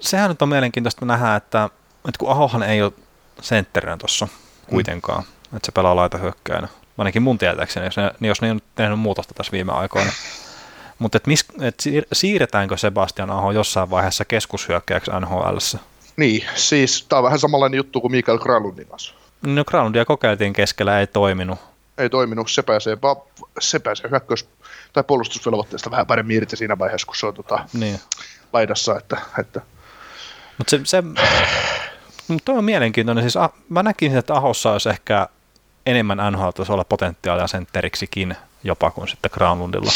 sehän 0.00 0.30
nyt 0.30 0.42
on 0.42 0.48
mielenkiintoista 0.48 1.06
nähdä, 1.06 1.36
että, 1.36 1.64
että 2.08 2.18
kun 2.18 2.30
Ahohan 2.30 2.62
ei 2.62 2.82
ole 2.82 2.92
sentterinä 3.40 3.96
tuossa 3.96 4.28
kuitenkaan, 4.66 5.22
mm. 5.22 5.56
että 5.56 5.66
se 5.66 5.72
pelaa 5.72 5.96
laita 5.96 6.18
hyökkäinä. 6.18 6.68
Ainakin 6.98 7.22
mun 7.22 7.38
tietääkseni, 7.38 7.86
jos 7.86 7.96
ne, 7.96 8.10
niin 8.20 8.28
jos 8.28 8.40
ne 8.40 8.48
ei 8.48 8.52
ole 8.52 8.60
tehnyt 8.74 8.98
muutosta 8.98 9.34
tässä 9.34 9.52
viime 9.52 9.72
aikoina. 9.72 10.12
Mutta 10.98 11.16
et 11.16 11.26
mis, 11.26 11.44
et 11.60 11.74
siir- 11.88 12.06
siirretäänkö 12.12 12.76
Sebastian 12.76 13.30
Aho 13.30 13.50
jossain 13.52 13.90
vaiheessa 13.90 14.24
keskushyökkäjäksi 14.24 15.10
NHLssä? 15.20 15.78
Niin, 16.16 16.44
siis 16.54 17.06
tämä 17.08 17.18
on 17.18 17.24
vähän 17.24 17.38
samanlainen 17.38 17.76
juttu 17.76 18.00
kuin 18.00 18.10
Mikael 18.12 18.38
Kralundin 18.38 18.86
kanssa. 18.86 19.14
No 19.46 19.64
Groundia 19.64 20.04
kokeiltiin 20.04 20.52
keskellä, 20.52 21.00
ei 21.00 21.06
toiminut. 21.06 21.58
Ei 21.98 22.10
toiminut, 22.10 22.50
se 22.50 22.62
pääsee, 22.62 22.96
va- 23.02 23.24
se 23.60 23.78
pääsee 23.78 24.10
hyökkäys- 24.10 24.48
tai 24.92 25.04
puolustusvelvoitteesta 25.04 25.90
vähän 25.90 26.06
paremmin 26.06 26.36
irti 26.36 26.56
siinä 26.56 26.78
vaiheessa, 26.78 27.06
kun 27.06 27.16
se 27.16 27.26
on 27.26 27.34
tota, 27.34 27.58
Niin. 27.72 28.00
laidassa, 28.52 28.96
että, 28.98 29.16
että 29.38 29.60
Mutta 30.58 30.70
se, 30.70 30.80
se 30.84 31.02
mut 32.28 32.44
toi 32.44 32.58
on 32.58 32.64
mielenkiintoinen. 32.64 33.24
Siis 33.24 33.36
ah, 33.36 33.52
mä 33.68 33.82
näkisin, 33.82 34.18
että 34.18 34.34
Ahossa 34.34 34.72
olisi 34.72 34.88
ehkä 34.88 35.28
enemmän 35.86 36.18
NHL-tasolla 36.32 36.84
potentiaalia 36.84 37.46
sentteriksikin 37.46 38.36
jopa 38.64 38.90
kuin 38.90 39.08
sitten 39.08 39.30
Granlundilla. 39.34 39.90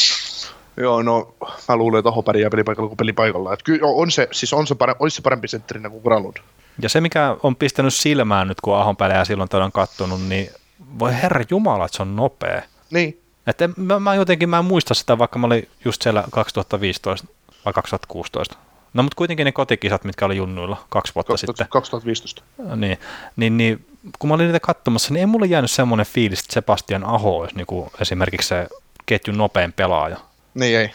Joo, 0.80 1.02
no 1.02 1.34
mä 1.68 1.76
luulen, 1.76 1.98
että 1.98 2.08
Aho 2.08 2.22
pärjää 2.22 2.50
pelipaikalla 2.50 2.88
kuin 2.88 2.96
pelipaikalla. 2.96 3.52
Että 3.52 3.64
kyllä 3.64 3.86
on 3.86 4.10
se, 4.10 4.28
siis 4.32 4.52
on 4.52 4.66
se 4.66 4.74
parempi, 4.74 5.02
olisi 5.02 5.16
se 5.16 5.22
parempi 5.22 5.48
sentterinä 5.48 5.90
kuin 5.90 6.02
Granlund. 6.02 6.36
Ja 6.82 6.88
se, 6.88 7.00
mikä 7.00 7.36
on 7.42 7.56
pistänyt 7.56 7.94
silmään 7.94 8.48
nyt, 8.48 8.60
kun 8.60 8.76
Ahon 8.76 8.96
pelejä 8.96 9.24
silloin 9.24 9.48
tällöin 9.48 9.72
kattonut, 9.72 10.28
niin 10.28 10.50
voi 10.98 11.12
herra 11.22 11.44
jumala, 11.50 11.84
että 11.84 11.96
se 11.96 12.02
on 12.02 12.16
nopea. 12.16 12.62
Niin, 12.90 13.20
Et 13.46 13.62
en, 13.62 13.74
mä, 13.76 14.00
mä, 14.00 14.14
jotenkin 14.14 14.48
mä 14.48 14.58
en 14.58 14.64
muista 14.64 14.94
sitä, 14.94 15.18
vaikka 15.18 15.38
mä 15.38 15.46
olin 15.46 15.68
just 15.84 16.02
siellä 16.02 16.24
2015 16.30 17.26
vai 17.64 17.72
2016. 17.72 18.56
No 18.94 19.02
mutta 19.02 19.16
kuitenkin 19.16 19.44
ne 19.44 19.52
kotikisat, 19.52 20.04
mitkä 20.04 20.26
oli 20.26 20.36
junnuilla 20.36 20.76
kaksi 20.88 21.14
vuotta 21.14 21.32
2000, 21.32 21.52
sitten. 21.52 21.70
2015. 21.70 22.42
Niin, 22.76 22.98
niin, 23.36 23.56
niin, 23.56 23.86
kun 24.18 24.28
mä 24.28 24.34
olin 24.34 24.46
niitä 24.46 24.60
katsomassa, 24.60 25.14
niin 25.14 25.20
ei 25.20 25.26
mulle 25.26 25.46
jäänyt 25.46 25.70
semmoinen 25.70 26.06
fiilis, 26.06 26.40
että 26.40 26.54
Sebastian 26.54 27.04
Aho 27.04 27.38
olisi 27.38 27.56
niin 27.56 27.66
kuin 27.66 27.90
esimerkiksi 28.00 28.48
se 28.48 28.68
ketjun 29.06 29.38
nopein 29.38 29.72
pelaaja. 29.72 30.16
Niin 30.58 30.78
ei. 30.78 30.90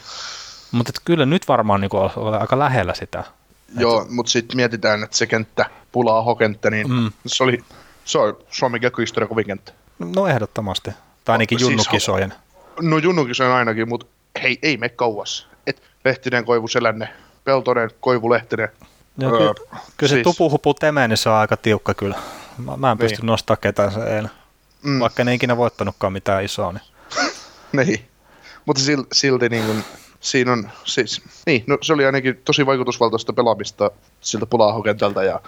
Mutta 0.72 0.92
kyllä 1.04 1.26
nyt 1.26 1.48
varmaan 1.48 1.80
niin 1.80 1.88
kuin 1.88 2.10
on 2.16 2.34
aika 2.40 2.58
lähellä 2.58 2.94
sitä. 2.94 3.24
Joo, 3.78 4.06
mutta 4.10 4.32
sitten 4.32 4.56
mietitään, 4.56 5.02
että 5.02 5.16
se 5.16 5.26
kenttä, 5.26 5.66
pulaa 5.92 6.22
hokenttä, 6.22 6.70
niin 6.70 6.90
Mm. 6.92 7.10
se 7.26 7.44
oli 7.44 7.58
se 8.04 8.18
on 8.18 8.36
Suomen 8.50 8.80
kiekkohistorian 8.80 9.28
kovin 9.28 9.46
kenttä. 9.46 9.72
No 9.98 10.26
ehdottomasti. 10.26 10.90
Tai 11.24 11.34
ainakin 11.34 11.58
Siis- 11.58 11.70
junnukisojen. 11.70 12.34
No 12.80 12.98
Junnukin 12.98 13.34
se 13.34 13.44
on 13.44 13.52
ainakin, 13.52 13.88
mutta 13.88 14.06
hei, 14.42 14.58
ei 14.62 14.76
me 14.76 14.88
kauas. 14.88 15.48
Et 15.66 15.82
Lehtinen, 16.04 16.44
Koivu, 16.44 16.68
Selänne, 16.68 17.08
Peltonen, 17.44 17.90
Koivu, 18.00 18.30
Lehtinen. 18.30 18.68
Ja 19.18 19.28
Öö, 19.28 19.38
kyllä, 19.38 19.54
kyllä 19.96 20.08
se 20.08 20.14
siis- 20.14 20.24
tupuhupu 20.24 20.74
temeen, 20.74 21.10
niin 21.10 21.18
se 21.18 21.28
on 21.28 21.34
aika 21.34 21.56
tiukka 21.56 21.94
kyllä. 21.94 22.16
Mä, 22.58 22.76
mä 22.76 22.90
en 22.90 22.98
pysty 22.98 23.18
Niin. 23.20 23.26
nostamaan 23.26 23.60
ketään 23.60 23.92
se 23.92 24.00
eilen. 24.16 24.30
Mm, 24.82 25.00
Vaikka 25.00 25.22
en 25.22 25.28
ikinä 25.28 25.56
voittanutkaan 25.56 26.12
mitään 26.12 26.44
isoa. 26.44 26.72
Niin. 26.72 26.82
niin. 27.86 28.08
Mutta 28.66 28.82
silti, 29.12 29.48
niin 29.48 29.66
kun, 29.66 29.84
siinä 30.20 30.52
on, 30.52 30.70
siis, 30.84 31.22
niin, 31.46 31.64
no 31.66 31.78
se 31.80 31.92
oli 31.92 32.06
ainakin 32.06 32.40
tosi 32.44 32.66
vaikutusvaltaista 32.66 33.32
pelaamista 33.32 33.90
siltä 34.20 34.46
pulahokentältä. 34.46 35.22
Ja, 35.22 35.40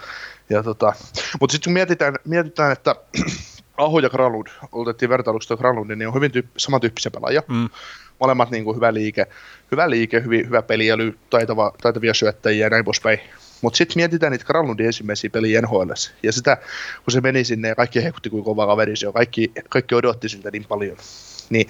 ja 0.49 0.63
tota. 0.63 0.93
Mutta 1.39 1.51
sitten 1.51 1.69
kun 1.69 1.73
mietitään, 1.73 2.15
mietitään, 2.25 2.71
että 2.71 2.95
Aho 3.77 3.99
ja 3.99 4.09
Granlund, 4.09 4.47
otettiin 4.71 5.09
vertailuksi 5.09 5.55
Granlund, 5.57 5.95
niin 5.95 6.07
on 6.07 6.13
hyvin 6.13 6.31
tyyppi, 6.31 6.51
samantyyppisiä 6.57 7.11
pelaajia. 7.11 7.43
Mm. 7.47 7.69
molemmat 8.19 8.51
niin 8.51 8.63
kuin 8.63 8.75
hyvä 8.75 8.93
liike, 8.93 9.25
hyvä 9.71 9.89
liike, 9.89 10.23
hyvin, 10.23 10.45
hyvä 10.45 10.61
peliäly, 10.61 11.17
taitava, 11.29 11.73
taitavia 11.81 12.13
syöttäjiä 12.13 12.65
ja 12.65 12.69
näin 12.69 12.85
poispäin. 12.85 13.19
Mutta 13.61 13.77
sitten 13.77 13.95
mietitään 13.95 14.31
niitä 14.31 14.45
Granlundin 14.45 14.85
ensimmäisiä 14.85 15.29
peliä 15.29 15.61
NHL. 15.61 15.91
Ja 16.23 16.31
sitä, 16.31 16.57
kun 17.03 17.11
se 17.11 17.21
meni 17.21 17.43
sinne 17.43 17.67
ja 17.67 17.75
kaikki 17.75 18.03
hekutti 18.03 18.29
kuin 18.29 18.43
kova 18.43 18.67
kaveri 18.67 18.95
se 18.95 19.11
kaikki, 19.13 19.51
kaikki 19.69 19.95
odotti 19.95 20.29
siltä 20.29 20.51
niin 20.51 20.65
paljon. 20.65 20.97
Niin 21.49 21.67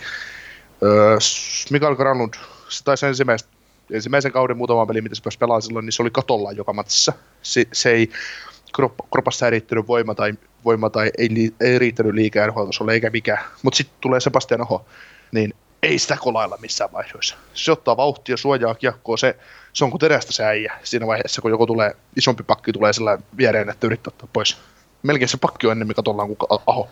Mikael 1.71 1.95
Granlund, 1.95 2.33
se 2.69 2.83
taisi 2.83 3.05
ensimmäistä, 3.05 3.49
ensimmäisen 3.91 4.31
kauden 4.31 4.57
muutama 4.57 4.85
peli, 4.85 5.01
mitä 5.01 5.15
se 5.15 5.23
pääsi 5.23 5.37
pelaamaan 5.37 5.61
silloin, 5.61 5.85
niin 5.85 5.93
se 5.93 6.01
oli 6.01 6.11
katolla 6.11 6.51
joka 6.51 6.73
matsissa. 6.73 7.13
Se, 7.41 7.65
se 7.73 7.91
ei 7.91 8.09
kroppa, 8.73 9.03
kropassa 9.11 9.45
ei 9.45 9.51
riittänyt 9.51 9.87
voima 9.87 10.15
tai, 10.15 10.33
voima 10.65 10.89
tai 10.89 11.11
ei, 11.17 11.29
ei 11.59 11.79
riittänyt 11.79 12.13
liikaa 12.13 12.47
nhl 12.47 12.89
eikä 12.89 13.09
mikään. 13.09 13.43
Mutta 13.63 13.77
sitten 13.77 13.97
tulee 14.01 14.19
Sebastian 14.19 14.61
Aho, 14.61 14.85
niin 15.31 15.53
ei 15.83 15.99
sitä 15.99 16.17
kolailla 16.19 16.57
missään 16.61 16.91
vaiheessa. 16.91 17.35
Se 17.53 17.71
ottaa 17.71 17.97
vauhtia, 17.97 18.37
suojaa 18.37 18.75
kiekkoa, 18.75 19.17
se, 19.17 19.35
se 19.73 19.83
on 19.83 19.91
kuin 19.91 19.99
terästä 19.99 20.33
se 20.33 20.43
äijä 20.43 20.79
siinä 20.83 21.07
vaiheessa, 21.07 21.41
kun 21.41 21.51
joku 21.51 21.67
tulee, 21.67 21.95
isompi 22.15 22.43
pakki 22.43 22.73
tulee 22.73 22.93
sillä 22.93 23.17
viereen, 23.37 23.69
että 23.69 23.87
yrittää 23.87 24.11
ottaa 24.11 24.29
pois. 24.33 24.57
Melkein 25.03 25.29
se 25.29 25.37
pakki 25.37 25.67
on 25.67 25.71
ennemmin 25.71 25.95
katollaan 25.95 26.35
kuin 26.35 26.61
Aho. 26.67 26.89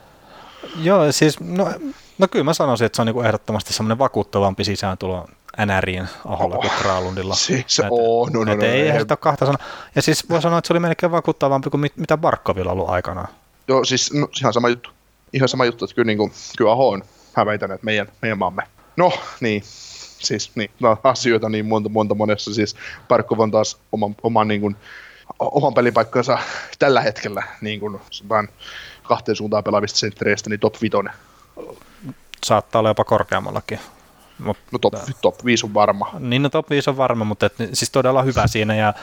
Joo, 0.82 1.12
siis 1.12 1.40
no, 1.40 1.74
no 2.18 2.28
kyllä 2.28 2.46
mä 2.46 2.54
sanoisin, 2.54 2.86
että 2.86 2.96
se 2.96 3.02
on 3.02 3.06
niinku 3.06 3.22
ehdottomasti 3.22 3.74
semmoinen 3.74 4.00
vakuuttavampi 4.00 4.64
sisääntulo 4.64 5.28
NRiin 5.66 6.08
Aholla 6.26 6.56
kuin 6.58 6.72
Kralundilla. 6.82 7.36
Siis 7.36 7.80
Et- 7.80 7.86
on, 7.90 8.32
no, 8.34 8.44
no, 8.44 8.52
et 8.52 8.60
no, 8.60 8.66
ei, 8.66 8.90
ei- 8.90 9.00
sitä 9.00 9.12
ole 9.14 9.18
kahta 9.18 9.46
sanaa. 9.46 9.68
Ja 9.96 10.02
siis 10.02 10.30
voi 10.30 10.42
sanoa, 10.42 10.58
että 10.60 10.68
se 10.68 10.74
oli 10.74 10.80
melkein 10.80 11.12
vakuuttavampi 11.12 11.70
kuin 11.70 11.82
mit, 11.82 11.98
mitä 11.98 12.18
Barkovilla 12.18 12.72
ollut 12.72 12.90
aikanaan. 12.90 13.28
Joo, 13.68 13.86
siis 13.86 14.14
no, 14.14 14.28
ihan 14.42 14.54
sama 14.54 14.70
juttu. 14.70 14.90
Ihan 15.34 15.50
sama 15.50 15.66
juttu, 15.66 15.86
että 15.86 15.96
kyllä, 15.96 16.06
niin 16.06 16.18
kuin, 16.18 16.32
kyllä 16.58 16.72
Aho 16.72 16.90
on, 16.90 17.04
mä 17.38 17.46
väitän, 17.46 17.72
että 17.72 17.86
meidän, 17.86 18.08
meidän 18.22 18.38
maamme. 18.38 18.64
No, 18.98 19.12
niin. 19.40 19.62
Siis 20.20 20.52
niin, 20.56 20.72
no, 20.80 20.98
asioita 21.04 21.50
niin 21.50 21.66
monta, 21.66 21.90
monta 21.90 22.16
monessa. 22.16 22.54
Siis 22.54 22.76
Parkov 23.08 23.40
on 23.40 23.52
taas 23.52 23.78
oman, 23.92 24.16
oman, 24.24 24.48
niin 24.48 24.62
kuin, 24.62 24.76
oman 25.40 25.74
pelipaikkansa 25.74 26.38
tällä 26.80 27.02
hetkellä 27.02 27.44
niin 27.62 27.80
kuin, 27.80 28.00
kahteen 29.08 29.36
suuntaan 29.36 29.64
pelaavista 29.64 30.00
senttereistä, 30.00 30.50
niin 30.50 30.60
top 30.60 30.76
5. 30.82 30.98
Saattaa 32.46 32.80
olla 32.80 32.90
jopa 32.90 33.04
korkeammallakin. 33.04 33.80
Mut, 34.40 34.58
No 34.72 34.80
top, 34.80 34.94
top 35.22 35.46
5 35.46 35.66
on 35.66 35.74
varma. 35.74 36.12
niin 36.20 36.42
no 36.42 36.50
top 36.50 36.70
5 36.70 36.90
on 36.90 36.98
varma, 36.98 37.26
mutta 37.26 37.46
et, 37.46 37.54
siis 37.74 37.92
todella 37.92 38.24
hyvä 38.24 38.48
siinä 38.48 38.76
ja 38.76 38.94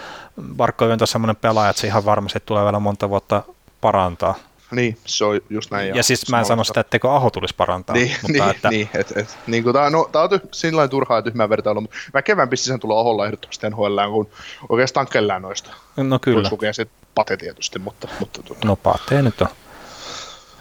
Barkov 0.56 0.90
on 0.90 1.06
semmoinen 1.06 1.36
pelaaja, 1.36 1.70
että 1.70 1.80
se 1.80 1.86
ihan 1.86 2.04
varmasti 2.04 2.42
tulee 2.46 2.64
vielä 2.64 2.80
monta 2.80 3.08
vuotta 3.08 3.42
parantaa. 3.80 4.34
Niin, 4.70 4.98
se 5.04 5.24
on 5.24 5.40
just 5.50 5.70
näin. 5.70 5.88
Ja, 5.88 5.96
ja 5.96 6.02
siis 6.02 6.30
mä 6.30 6.38
en 6.38 6.44
sano 6.44 6.64
sitä, 6.64 6.80
etteikö 6.80 7.12
Aho 7.12 7.30
tulisi 7.30 7.54
parantaa. 7.54 7.94
Niin, 7.96 8.16
mutta 8.22 8.44
niin, 8.44 8.50
että, 8.50 8.68
niin 8.68 8.88
et, 8.94 9.12
et, 9.16 9.38
niin 9.46 9.62
kuin 9.62 9.72
tää, 9.72 9.90
no, 9.90 10.08
tää 10.12 10.22
on 10.22 10.30
ty, 10.30 10.40
sillä 10.52 10.88
turhaa 10.88 11.18
ja 11.18 11.22
tyhmää 11.22 11.48
vertailua, 11.48 11.80
mutta 11.80 11.96
väkevämpi 12.14 12.56
sisään 12.56 12.80
tulla 12.80 13.00
Aholla 13.00 13.26
ehdottomasti 13.26 13.70
NHL 13.70 14.10
kuin 14.10 14.28
oikeastaan 14.68 15.06
kellään 15.06 15.42
noista. 15.42 15.70
No 15.96 16.18
kyllä. 16.18 16.36
Voisi 16.36 16.52
lukea 16.52 16.72
se 16.72 16.86
pate 17.14 17.36
tietysti, 17.36 17.78
mutta, 17.78 18.08
mutta 18.20 18.42
tuota. 18.42 18.66
No 18.66 18.76
Pate 18.76 19.22
nyt 19.22 19.40
on. 19.40 19.48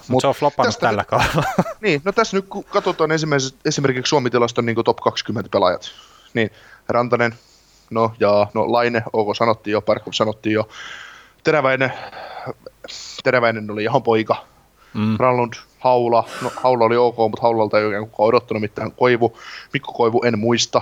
Mutta 0.07 0.11
Mut 0.13 0.21
se 0.21 0.27
on 0.27 0.35
flopannut 0.35 0.67
tästä 0.67 0.87
tällä 0.87 1.03
kaudella. 1.03 1.43
Niin, 1.81 2.01
no 2.05 2.11
tässä 2.11 2.37
nyt 2.37 2.45
kun 2.49 2.63
katsotaan 2.63 3.11
esimerkiksi, 3.11 3.55
esimerkiksi 3.65 4.09
Suomi-tilaston 4.09 4.65
niin 4.65 4.83
top 4.85 4.97
20 4.97 5.49
pelaajat, 5.49 5.91
niin 6.33 6.49
Rantanen, 6.89 7.35
no 7.89 8.13
ja 8.19 8.47
no 8.53 8.71
Laine, 8.71 9.03
OK 9.13 9.35
sanottiin 9.35 9.71
jo, 9.71 9.81
Parkov 9.81 10.13
sanottiin 10.13 10.53
jo, 10.53 10.69
Teräväinen, 11.43 11.93
Teräväinen 13.23 13.71
oli 13.71 13.83
ihan 13.83 14.03
poika, 14.03 14.51
Mm. 14.93 15.17
Granlund, 15.17 15.53
Haula, 15.79 16.23
no 16.41 16.51
Haula 16.55 16.85
oli 16.85 16.97
ok, 16.97 17.17
mutta 17.17 17.41
Haulalta 17.41 17.79
ei 17.79 17.85
oikein 17.85 18.09
kukaan 18.09 18.27
odottanut 18.27 18.61
mitään. 18.61 18.91
Koivu, 18.91 19.37
Mikko 19.73 19.93
Koivu 19.93 20.21
en 20.25 20.39
muista, 20.39 20.81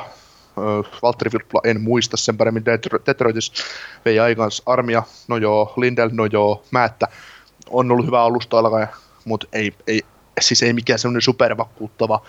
Valtteri 1.01 1.31
Filppula 1.31 1.61
en 1.63 1.81
muista 1.81 2.17
sen 2.17 2.37
paremmin, 2.37 2.63
Detro- 2.63 3.01
Detroitis 3.05 3.53
vei 4.05 4.19
aikansa 4.19 4.63
armia, 4.65 5.03
no 5.27 5.37
joo, 5.37 5.73
Lindell, 5.77 6.09
no 6.13 6.25
joo, 6.25 6.63
Määttä, 6.71 7.07
on 7.69 7.91
ollut 7.91 8.05
hyvä 8.05 8.23
alusta 8.23 8.59
alkaen, 8.59 8.87
mutta 9.29 9.47
ei, 9.53 9.73
ei, 9.87 10.01
siis 10.41 10.63
ei 10.63 10.73
mikään 10.73 10.99
semmoinen 10.99 11.21
supervakuuttava. 11.21 12.21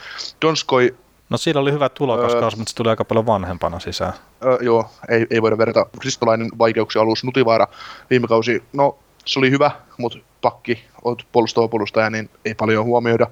Donskoi, 0.43 0.95
No 1.31 1.37
siinä 1.39 1.61
oli 1.61 1.73
hyvä 1.73 1.89
tulokas, 1.89 2.33
Öö. 2.33 2.41
öö. 2.43 2.51
mutta 2.57 2.71
se 2.71 2.77
tuli 2.77 2.89
aika 2.91 3.05
paljon 3.05 3.27
vanhempana 3.27 3.81
sisään. 3.81 4.13
ö, 4.45 4.59
joo, 4.61 4.91
ei, 5.09 5.27
ei 5.31 5.43
voida 5.43 5.59
verrata. 5.59 5.87
Kristolainen 6.01 6.49
vaikeuksia 6.59 7.03
alus, 7.03 7.25
Nutivaara 7.25 7.67
viime 8.11 8.27
kausi, 8.29 8.63
no 8.73 8.99
se 9.25 9.39
oli 9.39 9.51
hyvä, 9.51 9.71
mutta 9.99 10.19
pakki, 10.43 10.85
oot 11.05 11.27
puolustava 11.33 11.69
puolustaja, 11.69 12.11
niin 12.11 12.31
ei 12.45 12.55
paljon 12.55 12.85
huomioida. 12.85 13.27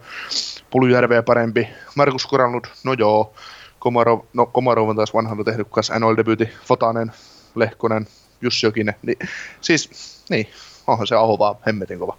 Puljujärveä 0.70 1.22
parempi. 1.22 1.68
Markus 1.94 2.26
Korannut, 2.26 2.66
no 2.84 2.92
joo. 2.92 3.32
Komarov, 3.78 4.20
no 4.34 4.46
Komarov 4.46 4.88
on 4.88 4.96
taas 4.96 5.14
vanhana 5.14 5.44
tehnyt 5.44 5.68
kanssa 5.70 5.94
NHL-debyyti. 5.98 6.48
Fotanen, 6.64 7.12
Lehkonen, 7.54 8.06
Jussi 8.40 8.66
Jokinen. 8.66 8.94
Niin, 9.02 9.18
siis, 9.60 9.90
niin, 10.30 10.50
onhan 10.87 11.06
se 11.06 11.14
Aho 11.16 11.38
vaan 11.38 11.54
hemmetin 11.66 11.98
kova. 11.98 12.16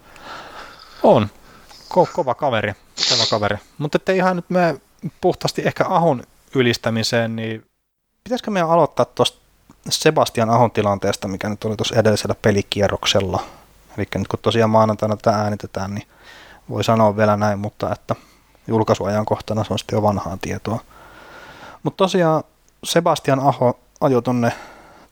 On. 1.03 1.27
Ko- 1.93 2.10
kova 2.13 2.36
kaveri. 2.36 2.74
Kova 3.10 3.24
kaveri. 3.29 3.58
Mutta 3.77 3.96
ettei 3.96 4.17
ihan 4.17 4.36
nyt 4.36 4.50
me 4.50 4.81
puhtaasti 5.22 5.62
ehkä 5.65 5.86
Ahon 5.88 6.24
ylistämiseen, 6.55 7.36
niin 7.36 7.65
pitäisikö 8.24 8.51
meidän 8.51 8.69
aloittaa 8.69 9.05
tuosta 9.05 9.39
Sebastian 9.89 10.50
Ahon 10.50 10.72
tilanteesta, 10.72 11.27
mikä 11.27 11.50
nyt 11.50 11.63
oli 11.63 11.75
tuossa 11.75 11.96
edellisellä 11.96 12.36
pelikierroksella. 12.41 13.43
Eli 13.98 14.08
nyt 14.15 14.27
kun 14.27 14.39
tosiaan 14.41 14.69
maanantaina 14.69 15.17
tätä 15.17 15.38
äänitetään, 15.38 15.96
niin 15.96 16.08
voi 16.69 16.84
sanoa 16.84 17.17
vielä 17.17 17.38
näin, 17.38 17.60
mutta 17.60 17.91
että 17.91 18.15
julkaisuajankohtana 18.67 19.63
se 19.63 19.74
on 19.74 19.79
sitten 19.79 19.98
jo 19.98 20.01
vanhaa 20.01 20.38
tietoa. 20.41 20.79
Mutta 21.84 21.98
tosiaan 21.98 22.43
Sebastian 22.84 23.39
Aho 23.39 23.79
ajoi 24.01 24.22
tonne, 24.22 24.53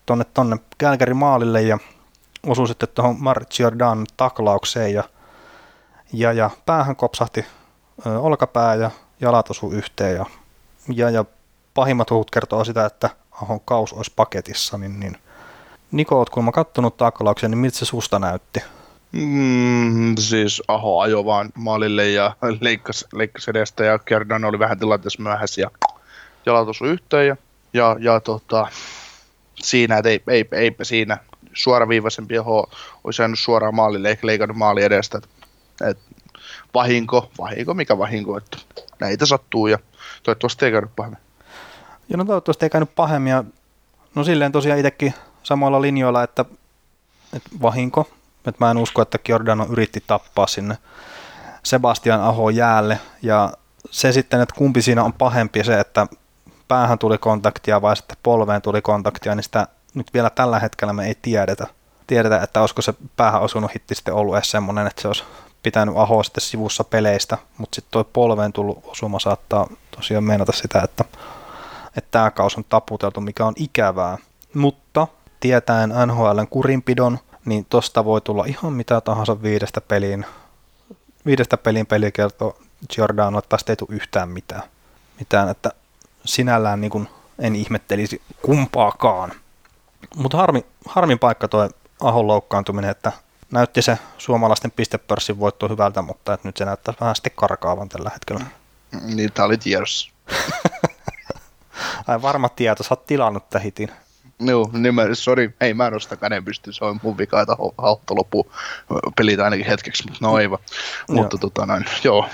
tonne, 0.05 0.25
tonne 0.33 0.57
maalille 1.13 1.61
ja 1.61 1.77
osui 2.45 2.67
sitten 2.67 2.89
tuohon 2.89 3.15
Mark 3.19 3.49
taklaukseen 4.17 4.93
ja, 4.93 5.03
ja, 6.13 6.33
ja 6.33 6.49
päähän 6.65 6.95
kopsahti 6.95 7.45
ö, 8.05 8.19
olkapää 8.19 8.75
ja 8.75 8.91
jalat 9.21 9.49
osu 9.49 9.71
yhteen 9.71 10.15
ja, 10.15 10.25
ja, 10.93 11.09
ja 11.09 11.25
pahimmat 11.73 12.11
huhut 12.11 12.31
kertoo 12.31 12.63
sitä, 12.63 12.85
että 12.85 13.09
Ahon 13.31 13.59
kaus 13.59 13.93
olisi 13.93 14.13
paketissa, 14.15 14.77
niin, 14.77 14.99
niin 14.99 15.17
Niko, 15.91 16.17
oot 16.17 16.29
kuulemma 16.29 16.51
kattonut 16.51 16.97
taklauksen, 16.97 17.51
niin 17.51 17.57
miltä 17.57 17.77
se 17.77 17.85
susta 17.85 18.19
näytti? 18.19 18.59
Mm, 19.11 20.15
siis 20.19 20.63
Aho 20.67 20.99
ajoi 20.99 21.25
vaan 21.25 21.49
maalille 21.55 22.09
ja 22.09 22.35
leikkasi, 22.61 23.05
leikkasi 23.13 23.49
edestä 23.49 23.83
ja 23.83 23.99
Kerdan 23.99 24.45
oli 24.45 24.59
vähän 24.59 24.79
tilanteessa 24.79 25.23
myöhässä 25.23 25.61
ja 25.61 25.71
jalat 26.45 26.67
osui 26.67 26.89
yhteen 26.89 27.27
ja, 27.27 27.35
ja, 27.73 27.95
ja 27.99 28.19
tota, 28.19 28.67
siinä, 29.55 29.97
että 29.97 30.09
ei, 30.09 30.23
ei, 30.27 30.45
eipä 30.51 30.83
siinä 30.83 31.17
suoraviivaisempi 31.53 32.37
Aho 32.37 32.69
olisi 33.03 33.21
jäänyt 33.21 33.39
suoraan 33.39 33.75
maalille 33.75 34.09
eikä 34.09 34.27
leikannut 34.27 34.57
maali 34.57 34.83
edestä. 34.83 35.17
Et, 35.17 35.23
et, 35.23 35.36
vahinko, 36.73 37.31
vahinko, 37.39 37.73
mikä 37.73 37.97
vahinko, 37.97 38.37
että 38.37 38.57
näitä 38.99 39.25
sattuu 39.25 39.67
ja 39.67 39.79
toivottavasti 40.23 40.65
ei 40.65 40.71
käynyt 40.71 40.95
pahemmin. 40.95 41.19
Ja 42.09 42.17
no 42.17 42.25
toivottavasti 42.25 42.65
ei 42.65 42.69
käynyt 42.69 42.95
pahemmin. 42.95 43.31
Ja, 43.31 43.43
no 44.15 44.23
silleen 44.23 44.51
tosiaan 44.51 44.79
itsekin 44.79 45.13
samoilla 45.43 45.81
linjoilla, 45.81 46.23
että, 46.23 46.45
että 47.33 47.49
vahinko. 47.61 48.09
Että 48.37 48.65
mä 48.65 48.71
en 48.71 48.77
usko, 48.77 49.01
että 49.01 49.17
Giordano 49.17 49.65
yritti 49.69 50.03
tappaa 50.07 50.47
sinne 50.47 50.77
Sebastian 51.63 52.21
Aho 52.21 52.49
jäälle. 52.49 52.99
Ja 53.21 53.53
se 53.91 54.11
sitten, 54.11 54.41
että 54.41 54.55
kumpi 54.57 54.81
siinä 54.81 55.03
on 55.03 55.13
pahempi 55.13 55.63
se, 55.63 55.79
että 55.79 56.07
päähän 56.67 56.99
tuli 56.99 57.17
kontaktia 57.17 57.81
vai 57.81 57.95
sitten 57.95 58.17
polveen 58.23 58.61
tuli 58.61 58.81
kontaktia, 58.81 59.35
niin 59.35 59.43
sitä 59.43 59.67
nyt 59.93 60.13
vielä 60.13 60.29
tällä 60.29 60.59
hetkellä 60.59 60.93
me 60.93 61.07
ei 61.07 61.15
tiedetä. 61.21 61.67
Tiedetä, 62.07 62.41
että 62.41 62.61
olisiko 62.61 62.81
se 62.81 62.93
päähän 63.17 63.41
osunut 63.41 63.73
hitti 63.75 63.95
sitten 63.95 64.13
ollut 64.13 64.35
edes 64.35 64.51
semmoinen, 64.51 64.87
että 64.87 65.01
se 65.01 65.07
olisi 65.07 65.23
pitänyt 65.67 65.97
ahoa 65.97 66.23
sitten 66.23 66.41
sivussa 66.41 66.83
peleistä, 66.83 67.37
mutta 67.57 67.75
sitten 67.75 67.91
tuo 67.91 68.03
polveen 68.03 68.53
tullut 68.53 68.83
osuma 68.83 69.19
saattaa 69.19 69.67
tosiaan 69.95 70.23
meinata 70.23 70.51
sitä, 70.51 70.81
että, 70.81 71.05
että 71.97 72.11
tämä 72.11 72.31
kaus 72.31 72.57
on 72.57 72.65
taputeltu, 72.69 73.21
mikä 73.21 73.45
on 73.45 73.53
ikävää. 73.55 74.17
Mutta 74.53 75.07
tietäen 75.39 75.89
NHLn 75.89 76.47
kurinpidon, 76.49 77.19
niin 77.45 77.65
tosta 77.65 78.05
voi 78.05 78.21
tulla 78.21 78.45
ihan 78.45 78.73
mitä 78.73 79.01
tahansa 79.01 79.41
viidestä 79.41 79.81
peliin. 79.81 80.25
Viidestä 81.25 81.57
pelin 81.57 81.85
pelikerto 81.85 82.57
Giordano, 82.93 83.39
että 83.39 83.49
tästä 83.49 83.71
ei 83.71 83.75
tule 83.75 83.95
yhtään 83.95 84.29
mitään. 84.29 84.63
mitään 85.19 85.49
että 85.49 85.71
sinällään 86.25 86.81
niin 86.81 87.09
en 87.39 87.55
ihmettelisi 87.55 88.21
kumpaakaan. 88.41 89.31
Mutta 90.15 90.37
harmi, 90.37 90.65
harmin 90.85 91.19
paikka 91.19 91.47
tuo 91.47 91.69
Ahon 92.01 92.27
loukkaantuminen, 92.27 92.91
että 92.91 93.11
näytti 93.51 93.81
se 93.81 93.97
suomalaisten 94.17 94.71
pistepörssin 94.71 95.39
voitto 95.39 95.69
hyvältä, 95.69 96.01
mutta 96.01 96.33
että 96.33 96.47
nyt 96.47 96.57
se 96.57 96.65
näyttää 96.65 96.93
vähän 97.01 97.15
sitten 97.15 97.31
karkaavan 97.35 97.89
tällä 97.89 98.09
hetkellä. 98.09 98.45
Niin, 99.01 99.31
tämä 99.33 99.45
oli 99.45 99.57
tiedossa. 99.57 100.11
Ai 102.07 102.21
varma 102.21 102.49
tieto, 102.49 102.83
sä 102.83 102.89
oot 102.91 103.05
tilannut 103.05 103.49
tämän 103.49 103.63
hitin. 103.63 103.91
Joo, 104.39 104.69
niin 104.73 104.95
mä, 104.95 105.01
sorry, 105.13 105.53
ei 105.61 105.73
mä 105.73 105.89
nosta 105.89 106.15
käden 106.15 106.45
pysty, 106.45 106.73
se 106.73 106.85
on 106.85 106.99
mun 107.03 107.17
vika, 107.17 107.41
että 107.41 107.55
hautta 107.77 108.15
loppu 108.15 108.51
pelit 109.17 109.39
ainakin 109.39 109.65
hetkeksi, 109.65 110.03
mutta 110.03 110.19
no 110.21 110.39
ei 110.39 110.49
vaan. 110.49 110.63
Mutta 111.09 111.37
tota 111.37 111.65
noin, 111.65 111.85
joo. 112.03 112.29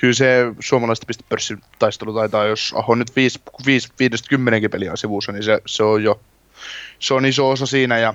Kyllä 0.00 0.14
se 0.14 0.54
suomalaisten 0.60 1.06
pistepörssin 1.06 1.60
taistelu 1.78 2.14
taitaa, 2.14 2.44
jos 2.44 2.74
Aho 2.76 2.94
nyt 2.94 3.16
5, 3.16 3.40
5, 3.66 3.88
50 3.98 4.68
peliä 4.68 4.90
on 4.90 4.98
sivussa, 4.98 5.32
niin 5.32 5.42
se, 5.42 5.62
se 5.66 5.82
on 5.82 6.04
jo 6.04 6.20
se 6.98 7.14
on 7.14 7.26
iso 7.26 7.50
osa 7.50 7.66
siinä 7.66 7.98
ja 7.98 8.14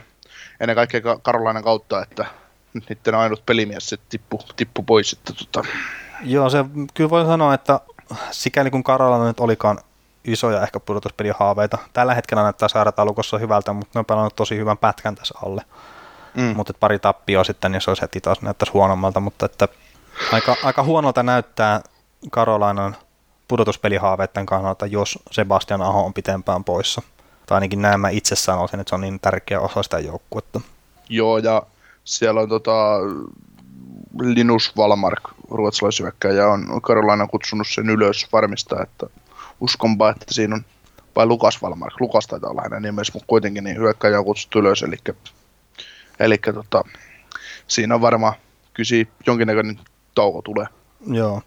ennen 0.60 0.76
kaikkea 0.76 1.02
Karolainen 1.22 1.64
kautta, 1.64 2.04
että 2.04 2.26
niiden 2.74 3.16
ainut 3.16 3.46
pelimies 3.46 3.90
se 3.90 3.98
tippu, 4.10 4.40
tippu 4.56 4.84
pois. 4.84 5.14
Että 5.14 5.34
tota. 5.34 5.68
Joo, 6.24 6.50
se 6.50 6.66
kyllä 6.94 7.10
voi 7.10 7.26
sanoa, 7.26 7.54
että 7.54 7.80
sikäli 8.32 8.72
kun 8.72 8.84
Karolainen 8.84 9.28
nyt 9.28 9.40
olikaan 9.40 9.80
isoja 10.26 10.62
ehkä 10.62 10.80
haaveita. 11.40 11.78
Tällä 11.94 12.14
hetkellä 12.14 12.44
näyttää 12.44 12.68
sairataulukossa 12.68 13.38
hyvältä, 13.38 13.74
mutta 13.74 13.92
ne 13.94 14.00
on 14.00 14.06
pelannut 14.06 14.36
tosi 14.36 14.58
hyvän 14.58 14.78
pätkän 14.78 15.16
tässä 15.16 15.36
alle. 15.46 15.62
Mm. 16.36 16.54
Mutta 16.56 16.74
pari 16.80 17.00
tappioa 17.00 17.44
sitten, 17.44 17.72
niin 17.72 17.82
se 17.82 17.90
olisi 17.90 18.02
heti 18.02 18.22
taas 18.22 18.42
näyttäisi 18.42 18.74
huonommalta, 18.74 19.20
mutta 19.20 19.46
että 19.46 19.68
aika, 20.34 20.56
aika 20.64 20.84
huonolta 20.84 21.24
näyttää 21.24 21.82
Karolainan 22.32 22.96
pudotuspelihaaveiden 23.48 24.46
kannalta, 24.46 24.86
jos 24.86 25.20
Sebastian 25.32 25.82
Aho 25.82 26.06
on 26.06 26.14
pitempään 26.14 26.64
poissa. 26.64 27.02
Tai 27.48 27.56
ainakin 27.56 27.82
näin 27.82 28.00
mä 28.00 28.10
itse 28.10 28.36
sanoisin, 28.36 28.80
että 28.80 28.90
se 28.90 28.96
on 28.96 29.02
niin 29.02 29.20
tärkeä 29.20 29.60
osa 29.60 29.84
sitä 29.84 30.00
joukkuetta. 30.00 30.62
Joo, 31.10 31.38
ja 31.38 31.64
siellä 32.04 32.42
on 32.42 32.50
tota, 32.50 33.00
Linus 34.20 34.78
Valmark, 34.78 35.24
ruotsalaisyökkäjä, 35.50 36.48
on 36.48 36.82
Karolaina 36.82 37.28
kutsunut 37.28 37.68
sen 37.68 37.90
ylös 37.90 38.28
varmistaa, 38.32 38.84
että 38.84 39.08
uskonpa, 39.60 40.10
että 40.10 40.26
siinä 40.30 40.56
on, 40.56 40.66
vai 41.16 41.26
Lukas 41.26 41.62
Valmark, 41.62 42.02
Lukas 42.02 42.28
taitaa 42.28 42.50
olla 42.50 42.62
hänen 42.62 42.82
nimensä, 42.82 43.12
mutta 43.14 43.28
kuitenkin 43.28 43.64
niin 43.64 43.78
hyökkäjä 43.78 44.20
on 44.20 44.26
kutsuttu 44.26 44.60
ylös, 44.60 44.84
eli, 44.84 44.98
eli 46.20 46.38
tota, 46.38 46.84
siinä 47.68 47.96
on 47.96 48.02
varmaan 48.02 48.34
kysi 48.74 49.08
jonkinnäköinen 49.28 49.80
tauko 50.16 50.42
tulee. 50.42 50.66
Joo. 51.08 51.42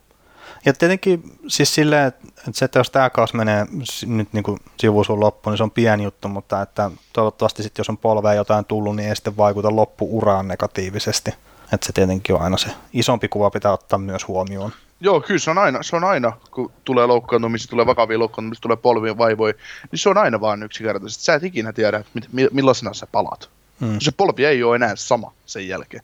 Ja 0.65 0.73
tietenkin 0.73 1.23
siis 1.49 1.75
silleen, 1.75 2.07
että 2.07 2.23
se, 2.53 2.65
että 2.65 2.79
jos 2.79 2.91
tämä 2.91 3.11
kausi 3.11 3.37
menee 3.37 3.67
nyt 4.07 4.33
niin 4.33 4.43
kuin 4.43 4.59
sivusuun 4.79 5.21
loppuun, 5.21 5.53
niin 5.53 5.59
se 5.59 5.63
on 5.63 5.71
pieni 5.71 6.05
juttu, 6.05 6.29
mutta 6.29 6.63
että 6.63 6.91
toivottavasti 7.13 7.63
sitten 7.63 7.81
jos 7.81 7.89
on 7.89 7.99
polvea 7.99 8.35
jotain 8.35 8.65
tullut, 8.65 8.97
niin 8.97 9.09
ei 9.09 9.17
sitten 9.17 9.37
vaikuta 9.37 9.77
loppuuraan 9.77 10.49
negatiivisesti. 10.49 11.35
Että 11.73 11.87
se 11.87 11.93
tietenkin 11.93 12.35
on 12.35 12.43
aina 12.43 12.57
se 12.57 12.69
isompi 12.93 13.29
kuva 13.29 13.51
pitää 13.51 13.73
ottaa 13.73 13.99
myös 13.99 14.29
huomioon. 14.29 14.73
Joo, 15.01 15.21
kyllä 15.21 15.39
se 15.39 15.51
on 15.51 15.59
aina, 15.59 15.83
se 15.83 15.97
on 15.97 16.05
aina 16.05 16.33
kun 16.51 16.73
tulee 16.85 17.07
loukkaantumisia, 17.07 17.71
tulee 17.71 17.87
vakavia 17.87 18.19
loukkaantumisia, 18.19 18.61
tulee 18.61 18.77
polvien 18.77 19.19
vaivoja, 19.19 19.55
niin 19.93 19.99
se 19.99 20.09
on 20.09 20.19
aina 20.19 20.41
vaan 20.41 20.63
yksinkertaisesti. 20.63 21.25
Sä 21.25 21.35
et 21.35 21.45
ikinä 21.45 21.73
tiedä, 21.73 21.97
että 21.97 22.29
millaisena 22.53 22.95
sä 22.95 23.07
palat. 23.13 23.51
Hmm. 23.81 24.01
Se 24.01 24.13
polvi 24.17 24.45
ei 24.45 24.63
ole 24.63 24.77
enää 24.77 24.97
sama 24.97 25.33
sen 25.47 25.69
jälkeen. 25.69 26.03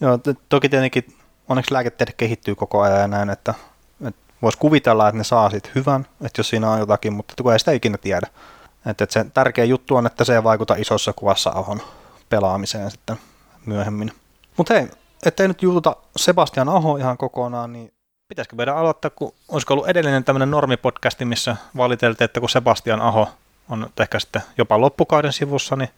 Joo, 0.00 0.18
toki 0.48 0.68
tietenkin 0.68 1.16
onneksi 1.48 1.72
lääketiede 1.72 2.12
kehittyy 2.16 2.54
koko 2.54 2.80
ajan 2.80 3.00
ja 3.00 3.08
näin, 3.08 3.30
että, 3.30 3.54
että 4.06 4.20
voisi 4.42 4.58
kuvitella, 4.58 5.08
että 5.08 5.18
ne 5.18 5.24
saa 5.24 5.50
sitten 5.50 5.72
hyvän, 5.74 6.06
että 6.24 6.40
jos 6.40 6.48
siinä 6.48 6.70
on 6.70 6.78
jotakin, 6.78 7.12
mutta 7.12 7.42
kun 7.42 7.52
ei 7.52 7.58
sitä 7.58 7.72
ikinä 7.72 7.98
tiedä. 7.98 8.26
Että, 8.86 9.04
että 9.04 9.12
se 9.12 9.26
tärkeä 9.34 9.64
juttu 9.64 9.96
on, 9.96 10.06
että 10.06 10.24
se 10.24 10.34
ei 10.34 10.44
vaikuta 10.44 10.74
isossa 10.74 11.12
kuvassa 11.12 11.50
Ahon 11.50 11.82
pelaamiseen 12.28 12.90
sitten 12.90 13.16
myöhemmin. 13.66 14.12
Mutta 14.56 14.74
hei, 14.74 14.88
ettei 15.26 15.48
nyt 15.48 15.62
juututa 15.62 15.96
Sebastian 16.16 16.68
Aho 16.68 16.96
ihan 16.96 17.16
kokonaan, 17.16 17.72
niin 17.72 17.92
pitäisikö 18.28 18.56
meidän 18.56 18.76
aloittaa, 18.76 19.10
kun 19.10 19.34
olisiko 19.48 19.74
ollut 19.74 19.88
edellinen 19.88 20.24
tämmöinen 20.24 20.50
normipodcasti, 20.50 21.24
missä 21.24 21.56
valiteltiin, 21.76 22.24
että 22.24 22.40
kun 22.40 22.50
Sebastian 22.50 23.00
Aho 23.00 23.28
on 23.68 23.90
ehkä 24.00 24.18
sitten 24.18 24.42
jopa 24.58 24.80
loppukauden 24.80 25.32
sivussa, 25.32 25.76
niin 25.76 25.90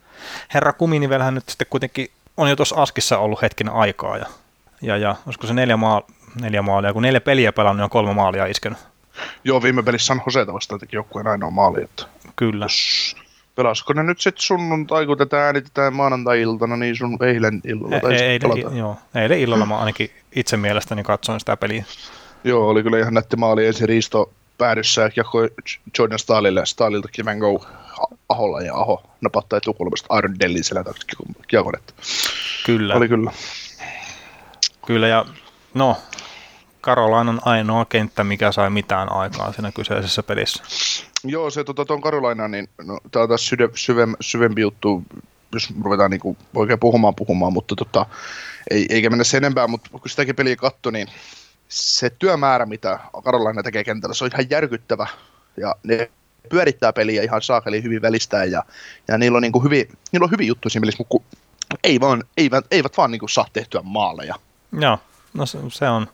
herra 0.55 0.73
Kuminivelhän 0.73 1.35
nyt 1.35 1.49
sitten 1.49 1.67
kuitenkin 1.71 2.11
on 2.37 2.51
jo 2.51 2.57
tuossa 2.57 2.83
Askissa 2.83 3.19
ollut 3.19 3.43
hetken 3.43 3.69
aikaa 3.69 4.17
ja 4.17 4.27
ja, 4.83 4.97
ja 4.97 5.17
olisiko 5.27 5.47
se 5.47 5.55
neljä, 5.55 5.77
maal, 5.77 6.03
neljä 6.41 6.63
maalia, 6.63 6.93
kun 6.93 7.03
neljä 7.03 7.21
peliä 7.21 7.53
pelannut, 7.53 7.77
niin 7.77 7.85
on 7.85 7.91
kolme 7.91 8.15
maalia 8.15 8.47
iskenyt. 8.47 8.79
Joo, 9.45 9.63
viime 9.63 9.83
pelissä 9.83 10.07
San 10.07 10.23
Joseta 10.27 10.53
vastaan 10.53 10.81
teki 10.81 10.97
joukkueen 10.97 11.27
ainoa 11.27 11.51
maali. 11.51 11.83
Että 11.83 12.05
Kyllä. 12.37 12.67
Pelasiko 13.55 13.93
ne 13.93 14.03
nyt 14.03 14.21
sitten 14.21 14.43
sunnuntai, 14.43 15.07
kun 15.07 15.19
tätä 15.19 15.47
äänitetään 15.47 15.95
maanantai-iltana, 15.95 16.77
niin 16.77 16.97
sun 16.97 17.19
eilen 17.25 17.61
illalla 17.65 17.97
e- 17.97 18.01
taisi 18.01 18.25
eilen, 18.25 18.77
joo, 18.77 18.97
eilen 19.15 19.41
illalla 19.41 19.67
mä 19.67 19.79
ainakin 19.79 20.11
itse 20.37 20.57
mielestäni 20.57 21.03
katsoin 21.03 21.41
sitä 21.41 21.57
peliä. 21.57 21.85
Joo, 22.45 22.69
oli 22.69 22.83
kyllä 22.83 22.99
ihan 22.99 23.15
nätti 23.15 23.37
maali 23.37 23.67
ensin 23.67 23.89
Riisto 23.89 24.31
päädyssä 24.59 25.11
ja 25.17 25.25
Jordan 25.99 26.19
Stahlille 26.19 26.61
ja 26.61 26.67
Stahlilta 26.67 27.09
Kiven 27.09 27.39
Go 27.39 27.67
Aholla 28.29 28.61
ja 28.61 28.75
Aho 28.75 29.03
napattaa 29.21 29.57
etukulmasta 29.57 30.07
Aaron 30.09 30.37
selän 30.63 30.85
taakse 30.85 31.07
kiekon. 31.47 31.75
Kyllä. 32.67 32.95
Oli 32.95 33.09
kyllä. 33.09 33.33
Kyllä, 34.89 35.09
ja 35.09 35.25
no, 35.75 35.97
Karolain 36.81 37.29
on 37.29 37.41
ainoa 37.45 37.85
kenttä, 37.85 38.25
mikä 38.25 38.53
sai 38.53 38.71
mitään 38.71 39.13
aikaa 39.13 39.53
siinä 39.53 39.73
kyseisessä 39.73 40.23
pelissä. 40.23 40.63
Joo, 41.25 41.51
se 41.51 41.65
tota, 41.65 41.85
tuon 41.85 42.01
Karolaina, 42.01 42.49
niin 42.49 42.69
no, 42.85 42.99
tämä 43.11 43.23
on 43.23 43.29
taas 43.29 43.49
syve, 43.49 43.69
syve, 43.75 44.07
syvempi 44.21 44.61
juttu, 44.61 45.03
jos 45.55 45.69
ruvetaan 45.83 46.11
niinku 46.11 46.37
oikein 46.55 46.79
puhumaan 46.79 47.15
puhumaan, 47.15 47.53
mutta 47.53 47.77
tota, 47.77 48.07
ei, 48.71 48.87
eikä 48.91 49.11
mennä 49.11 49.25
sen 49.25 49.45
enempää, 49.45 49.67
mutta 49.67 49.91
kun 49.91 50.01
sitäkin 50.07 50.37
peliä 50.37 50.57
katsoi, 50.57 50.93
niin 50.93 51.09
se 51.69 52.11
työmäärä, 52.11 52.67
mitä 52.67 52.99
Karolaina 53.25 53.63
tekee 53.63 53.85
kentällä, 53.85 54.15
se 54.15 54.25
on 54.25 54.31
ihan 54.35 54.51
järkyttävä. 54.51 55.07
Ja 55.57 55.75
ne 55.83 56.11
pyörittää 56.49 56.93
peliä 56.93 57.23
ihan 57.23 57.43
saakeli 57.43 57.83
hyvin 57.83 58.03
välistää 58.03 58.45
ja, 58.45 58.65
ja 59.09 59.19
niillä 59.19 59.37
on, 59.37 59.43
niinku 59.43 59.61
hyvin, 59.61 59.89
niillä 60.13 60.25
on 60.25 60.31
hyvin 60.31 60.47
juttu 60.47 60.71
siinä 60.71 60.81
pelissä, 60.81 61.05
mutta 61.09 61.39
ei 61.85 62.01
vaan, 62.01 62.25
eivät, 62.37 62.67
eivät 62.71 62.97
vaan 62.97 63.11
niinku 63.11 63.29
saa 63.29 63.47
tehtyä 63.53 63.81
maaleja. 63.85 64.48
Joo, 64.73 64.99
no 65.35 65.47
se, 65.47 65.59
se 65.69 65.89
on. 65.89 66.07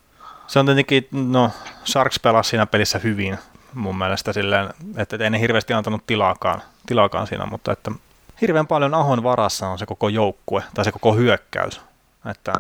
Se 0.47 0.59
on 0.59 0.67
tietenkin, 0.67 1.09
no 1.13 1.51
Sharks 1.85 2.21
pelasi 2.21 2.51
siinä 2.51 2.67
pelissä 2.67 2.99
hyvin 2.99 3.39
mun 3.75 3.99
mielestä 3.99 4.33
silleen, 4.33 4.71
että 4.97 5.17
ei 5.21 5.31
ne 5.31 5.41
hirveästi 5.41 5.73
antanut 5.73 6.07
tilaakaan, 6.07 6.63
tilaakaan 6.87 7.27
siinä, 7.27 7.47
mutta 7.47 7.73
että 7.73 7.91
hirveän 8.41 8.67
paljon 8.67 8.95
Ahon 8.95 9.23
varassa 9.23 9.69
on 9.69 9.79
se 9.79 9.87
koko 9.87 10.09
joukkue 10.09 10.63
tai 10.75 10.85
se 10.85 10.93
koko 10.93 11.15
hyökkäys. 11.15 11.81
Että 12.31 12.53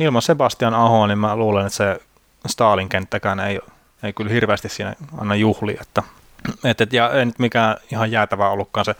ilman 0.00 0.22
Sebastian 0.22 0.74
Ahoa, 0.74 1.06
niin 1.06 1.18
mä 1.18 1.36
luulen, 1.36 1.66
että 1.66 1.76
se 1.76 2.00
Stalin 2.46 2.88
kenttäkään 2.88 3.40
ei, 3.40 3.60
ei 4.02 4.12
kyllä 4.12 4.32
hirveästi 4.32 4.68
siinä 4.68 4.94
anna 5.18 5.34
juhli, 5.34 5.76
että 5.80 6.02
et, 6.64 6.80
et, 6.80 6.92
ja 6.92 7.10
ei 7.10 7.26
nyt 7.26 7.38
mikään 7.38 7.76
ihan 7.92 8.10
jäätävä 8.10 8.48
ollutkaan 8.48 8.84
se 8.84 8.94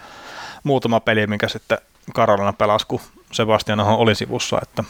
muutama 0.62 1.00
peli, 1.00 1.26
mikä 1.26 1.48
sitten 1.48 1.78
Karolina 2.14 2.52
pelasi, 2.52 2.86
kun 2.86 3.00
Sebastian 3.32 3.80
Aho 3.80 3.94
oli 3.94 4.14
sivussa, 4.14 4.58
että 4.62 4.84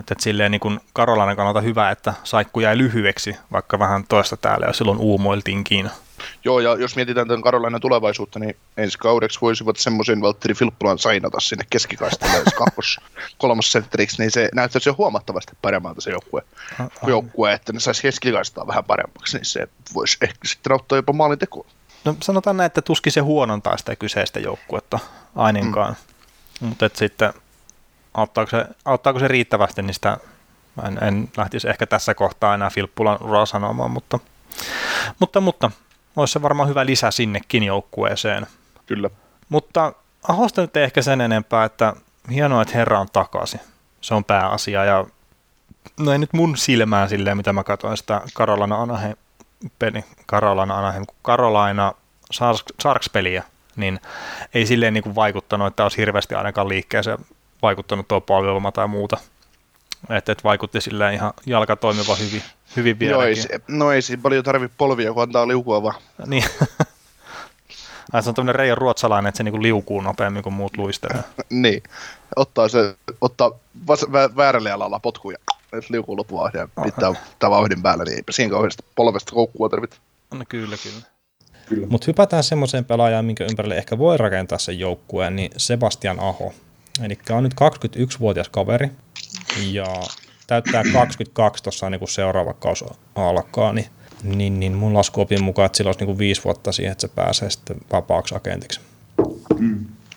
että, 0.00 0.14
että 0.14 0.24
silleen 0.24 0.50
niin 0.50 0.60
kuin 0.60 0.80
Karolainen 0.92 1.36
kannalta 1.36 1.60
hyvä, 1.60 1.90
että 1.90 2.14
saikku 2.24 2.60
jäi 2.60 2.78
lyhyeksi, 2.78 3.36
vaikka 3.52 3.78
vähän 3.78 4.04
toista 4.08 4.36
täällä 4.36 4.66
ja 4.66 4.72
silloin 4.72 4.98
uumoiltiinkin. 4.98 5.90
Joo, 6.44 6.60
ja 6.60 6.74
jos 6.74 6.96
mietitään 6.96 7.28
tämän 7.28 7.42
Karolainen 7.42 7.80
tulevaisuutta, 7.80 8.38
niin 8.38 8.56
ensi 8.76 8.98
kaudeksi 8.98 9.40
voisivat 9.40 9.76
semmoisen 9.76 10.20
Valtteri 10.20 10.54
Filppulan 10.54 10.98
sainata 10.98 11.40
sinne 11.40 11.64
keskikaistalle, 11.70 12.36
jos 12.36 12.54
kakkos, 12.54 13.00
kolmas 13.38 13.72
sentteriksi, 13.72 14.22
niin 14.22 14.30
se 14.30 14.48
näyttäisi 14.54 14.88
jo 14.88 14.94
huomattavasti 14.98 15.52
paremmalta 15.62 16.00
se 16.00 16.10
joukkue, 16.10 16.42
joukkue 17.06 17.52
että 17.52 17.72
ne 17.72 17.80
saisi 17.80 18.02
keskikaistaa 18.02 18.66
vähän 18.66 18.84
paremmaksi, 18.84 19.36
niin 19.36 19.44
se 19.44 19.68
voisi 19.94 20.16
ehkä 20.20 20.38
sitten 20.44 20.72
auttaa 20.72 20.98
jopa 20.98 21.12
maalin 21.12 21.38
tekoon. 21.38 21.66
No 22.04 22.16
sanotaan 22.22 22.56
näin, 22.56 22.66
että 22.66 22.82
tuskin 22.82 23.12
se 23.12 23.20
huonontaa 23.20 23.76
sitä 23.76 23.96
kyseistä 23.96 24.40
joukkuetta 24.40 24.98
ainakaan, 25.36 25.96
mm. 26.60 26.68
mutta 26.68 26.90
sitten 26.94 27.32
auttaako 28.14 28.50
se, 28.50 28.66
auttaako 28.84 29.18
se 29.18 29.28
riittävästi 29.28 29.82
niistä 29.82 30.16
Mä 30.82 30.88
en, 30.88 31.04
en 31.04 31.28
lähtisi 31.36 31.68
ehkä 31.68 31.86
tässä 31.86 32.14
kohtaa 32.14 32.54
enää 32.54 32.70
Filppulan 32.70 33.22
uraa 33.22 33.46
sanomaan, 33.46 33.90
mutta, 33.90 34.18
mutta, 35.18 35.40
mutta 35.40 35.70
olisi 36.16 36.32
se 36.32 36.42
varmaan 36.42 36.68
hyvä 36.68 36.86
lisä 36.86 37.10
sinnekin 37.10 37.62
joukkueeseen. 37.62 38.46
Kyllä. 38.86 39.10
Mutta 39.48 39.92
Ahosta 40.28 40.60
nyt 40.60 40.76
ehkä 40.76 41.02
sen 41.02 41.20
enempää, 41.20 41.64
että 41.64 41.92
hienoa, 42.30 42.62
että 42.62 42.74
herra 42.74 43.00
on 43.00 43.08
takaisin. 43.12 43.60
Se 44.00 44.14
on 44.14 44.24
pääasia 44.24 44.84
ja 44.84 45.04
no 46.00 46.12
ei 46.12 46.18
nyt 46.18 46.32
mun 46.32 46.56
silmään 46.56 47.08
silleen, 47.08 47.36
mitä 47.36 47.52
mä 47.52 47.64
katsoin 47.64 47.96
sitä 47.96 48.20
Karolana 48.34 48.82
Anaheim 48.82 49.16
peli, 49.78 50.04
Karolana 50.26 50.78
Anaheim, 50.78 51.04
Karolaina 51.22 51.92
Sarks-peliä, 52.80 53.42
niin 53.76 54.00
ei 54.54 54.66
silleen 54.66 54.94
niin 54.94 55.04
kuin 55.04 55.14
vaikuttanut, 55.14 55.66
että 55.66 55.82
olisi 55.82 55.96
hirveästi 55.96 56.34
ainakaan 56.34 56.68
liikkeeseen 56.68 57.18
vaikuttanut 57.62 58.08
tuo 58.08 58.20
palveluma 58.20 58.72
tai 58.72 58.88
muuta. 58.88 59.16
Että 60.10 60.32
et 60.32 60.44
vaikutti 60.44 60.80
silleen 60.80 61.14
ihan 61.14 61.32
jalka 61.46 61.76
toimiva 61.76 62.14
hyvin, 62.16 62.42
hyvin 62.76 62.98
vieläkin. 62.98 63.20
Joo, 63.20 63.28
ei, 63.28 63.36
se- 63.36 63.60
no 63.68 63.92
ei 63.92 64.02
siinä 64.02 64.22
paljon 64.22 64.44
tarvitse 64.44 64.74
polvia, 64.78 65.12
kun 65.12 65.22
antaa 65.22 65.48
liukua 65.48 65.82
vaan. 65.82 66.00
Niin. 66.26 66.44
Ai 68.12 68.22
se 68.22 68.28
on 68.28 68.34
tämmöinen 68.34 68.54
Reijo 68.54 68.74
Ruotsalainen, 68.74 69.28
että 69.28 69.36
se 69.36 69.42
niinku 69.42 69.62
liukuu 69.62 70.00
nopeammin 70.00 70.42
kuin 70.42 70.52
muut 70.52 70.76
luistelee. 70.76 71.24
Niin. 71.50 71.82
Ottaa 72.36 72.68
se, 72.68 72.96
ottaa 73.20 73.50
vas, 73.86 74.06
vä, 74.12 74.30
väärällä 74.36 74.68
jalalla 74.68 74.98
potkuja. 74.98 75.38
Että 75.72 75.92
liukuu 75.92 76.16
lopua 76.16 76.50
ja 76.54 76.68
pitää, 76.84 77.12
pitää 77.32 77.50
vauhdin 77.50 77.82
päällä, 77.82 78.04
niin 78.04 78.16
eipä 78.16 78.32
siinä 78.32 78.50
kauheasti 78.50 78.84
polvesta 78.94 79.32
koukkua 79.34 79.68
tarvitse. 79.68 79.96
No 80.34 80.44
kyllä, 80.48 80.76
kyllä. 80.82 81.86
Mutta 81.88 82.04
hypätään 82.06 82.44
semmoiseen 82.44 82.84
pelaajaan, 82.84 83.24
minkä 83.24 83.44
ympärille 83.44 83.76
ehkä 83.76 83.98
voi 83.98 84.16
rakentaa 84.18 84.58
sen 84.58 84.78
joukkueen, 84.78 85.36
niin 85.36 85.50
Sebastian 85.56 86.20
Aho. 86.20 86.54
Eli 87.02 87.18
on 87.30 87.42
nyt 87.42 87.54
21-vuotias 87.54 88.48
kaveri 88.48 88.90
ja 89.70 89.86
täyttää 90.46 90.82
22 90.92 91.62
tuossa 91.62 91.90
niin 91.90 91.98
kun 91.98 92.08
seuraava 92.08 92.52
kausi 92.52 92.84
alkaa, 93.14 93.72
niin, 93.72 93.86
niin, 94.22 94.60
niin 94.60 94.72
mun 94.72 94.94
laskuopin 94.94 95.44
mukaan, 95.44 95.66
että 95.66 95.76
sillä 95.76 95.88
olisi 95.88 96.00
niin 96.00 96.06
kuin 96.06 96.18
viisi 96.18 96.44
vuotta 96.44 96.72
siihen, 96.72 96.92
että 96.92 97.06
se 97.06 97.14
pääsee 97.14 97.50
sitten 97.50 97.76
vapaaksi 97.92 98.34
agentiksi. 98.34 98.80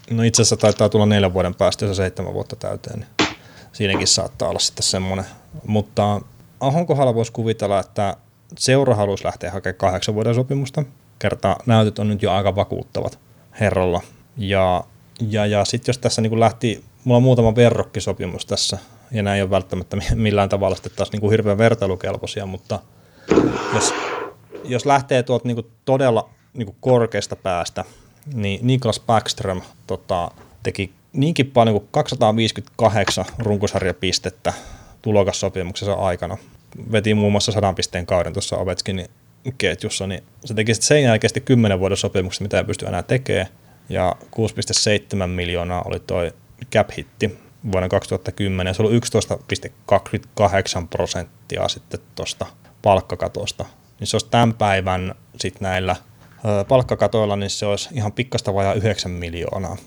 No 0.09 0.23
itse 0.23 0.41
asiassa 0.41 0.57
taitaa 0.57 0.89
tulla 0.89 1.05
neljän 1.05 1.33
vuoden 1.33 1.55
päästä, 1.55 1.85
jos 1.85 1.97
se 1.97 2.01
seitsemän 2.01 2.33
vuotta 2.33 2.55
täyteen, 2.55 2.99
niin 2.99 3.29
siinäkin 3.71 4.07
saattaa 4.07 4.49
olla 4.49 4.59
sitten 4.59 4.83
semmoinen. 4.83 5.25
Mutta 5.67 6.21
Ahon 6.59 6.85
kohdalla 6.85 7.15
voisi 7.15 7.31
kuvitella, 7.31 7.79
että 7.79 8.17
seura 8.57 8.95
haluaisi 8.95 9.25
lähteä 9.25 9.51
hakemaan 9.51 9.77
kahdeksan 9.77 10.15
vuoden 10.15 10.35
sopimusta. 10.35 10.83
Kertaa 11.19 11.59
näytöt 11.65 11.99
on 11.99 12.07
nyt 12.07 12.21
jo 12.21 12.31
aika 12.31 12.55
vakuuttavat 12.55 13.19
herralla. 13.59 14.01
Ja, 14.37 14.83
ja, 15.21 15.45
ja 15.45 15.65
sitten 15.65 15.89
jos 15.89 15.97
tässä 15.97 16.21
niin 16.21 16.39
lähti, 16.39 16.83
mulla 17.03 17.17
on 17.17 17.23
muutama 17.23 17.55
verrokkisopimus 17.55 18.45
tässä, 18.45 18.77
ja 19.11 19.23
nämä 19.23 19.35
ei 19.35 19.41
ole 19.41 19.49
välttämättä 19.49 19.95
mi- 19.95 20.15
millään 20.15 20.49
tavalla 20.49 20.75
sitten 20.75 20.91
taas 20.95 21.11
niin 21.11 21.21
kuin 21.21 21.31
hirveän 21.31 21.57
vertailukelpoisia, 21.57 22.45
mutta 22.45 22.79
jos, 23.73 23.93
jos 24.63 24.85
lähtee 24.85 25.23
tuolta 25.23 25.47
niin 25.47 25.55
kuin 25.55 25.67
todella 25.85 26.29
niin 26.53 26.65
kuin 26.65 26.77
korkeasta 26.79 27.35
päästä, 27.35 27.85
niin 28.33 28.59
Niklas 28.67 28.99
Backström 28.99 29.61
tota, 29.87 30.31
teki 30.63 30.91
niinkin 31.13 31.51
paljon 31.51 31.79
kuin 31.79 31.87
258 31.91 33.25
runkosarjapistettä 33.39 34.53
tulokassopimuksensa 35.01 35.93
aikana. 35.93 36.37
Veti 36.91 37.13
muun 37.13 37.31
muassa 37.31 37.51
100 37.51 37.73
pisteen 37.73 38.05
kauden 38.05 38.33
tuossa 38.33 38.57
Ovechkinin 38.57 39.07
ketjussa, 39.57 40.07
niin 40.07 40.23
se 40.45 40.53
teki 40.53 40.73
sitten 40.73 40.87
sen 40.87 41.03
jälkeen 41.03 41.29
sitten 41.29 41.43
10 41.43 41.79
vuoden 41.79 41.97
sopimuksen, 41.97 42.45
mitä 42.45 42.57
ei 42.57 42.63
pysty 42.63 42.85
enää 42.85 43.03
tekemään. 43.03 43.47
Ja 43.89 44.15
6,7 44.21 45.27
miljoonaa 45.27 45.81
oli 45.85 45.99
toi 45.99 46.31
cap-hitti 46.75 47.37
vuonna 47.71 47.89
2010, 47.89 48.71
ja 48.71 48.73
se 48.73 48.81
oli 48.81 48.99
11,28 48.99 50.87
prosenttia 50.89 51.67
sitten 51.67 51.99
tuosta 52.15 52.45
palkkakatosta. 52.81 53.65
Niin 53.99 54.07
se 54.07 54.15
olisi 54.15 54.29
tämän 54.29 54.53
päivän 54.53 55.15
sitten 55.39 55.63
näillä 55.63 55.95
palkkakatoilla, 56.67 57.35
niin 57.35 57.49
se 57.49 57.65
olisi 57.65 57.89
ihan 57.93 58.11
pikkasta 58.11 58.53
vajaa 58.53 58.73
9 58.73 59.11
miljoonaa 59.11 59.77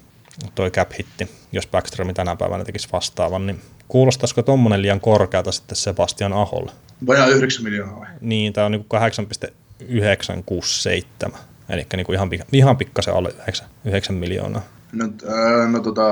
toi 0.55 0.71
cap-hitti, 0.71 1.31
jos 1.53 1.67
Backström 1.67 2.15
tänä 2.15 2.37
päivänä 2.37 2.65
tekisi 2.65 2.89
vastaavan, 2.93 3.47
niin 3.47 3.61
kuulostaisiko 3.89 4.43
tuommoinen 4.43 4.83
liian 4.83 5.01
korkeata 5.01 5.53
sitten 5.53 5.77
Sebastian 5.77 6.33
Aholle? 6.33 6.73
Vajaa 7.07 7.27
9 7.27 7.65
miljoonaa 7.65 8.01
vai? 8.01 8.09
Niin, 8.21 8.53
tämä 8.53 8.65
on 8.65 8.73
niin 8.73 8.85
8,967, 8.89 11.41
eli 11.71 11.87
niin 11.97 12.07
kuin 12.07 12.15
ihan, 12.17 12.31
ihan 12.53 12.77
pikkasen 12.77 13.15
alle 13.15 13.31
9, 13.43 13.69
9 13.85 14.17
miljoonaa. 14.17 14.63
No, 14.93 15.05
äh, 15.05 15.71
no 15.71 15.81
tota, 15.81 16.03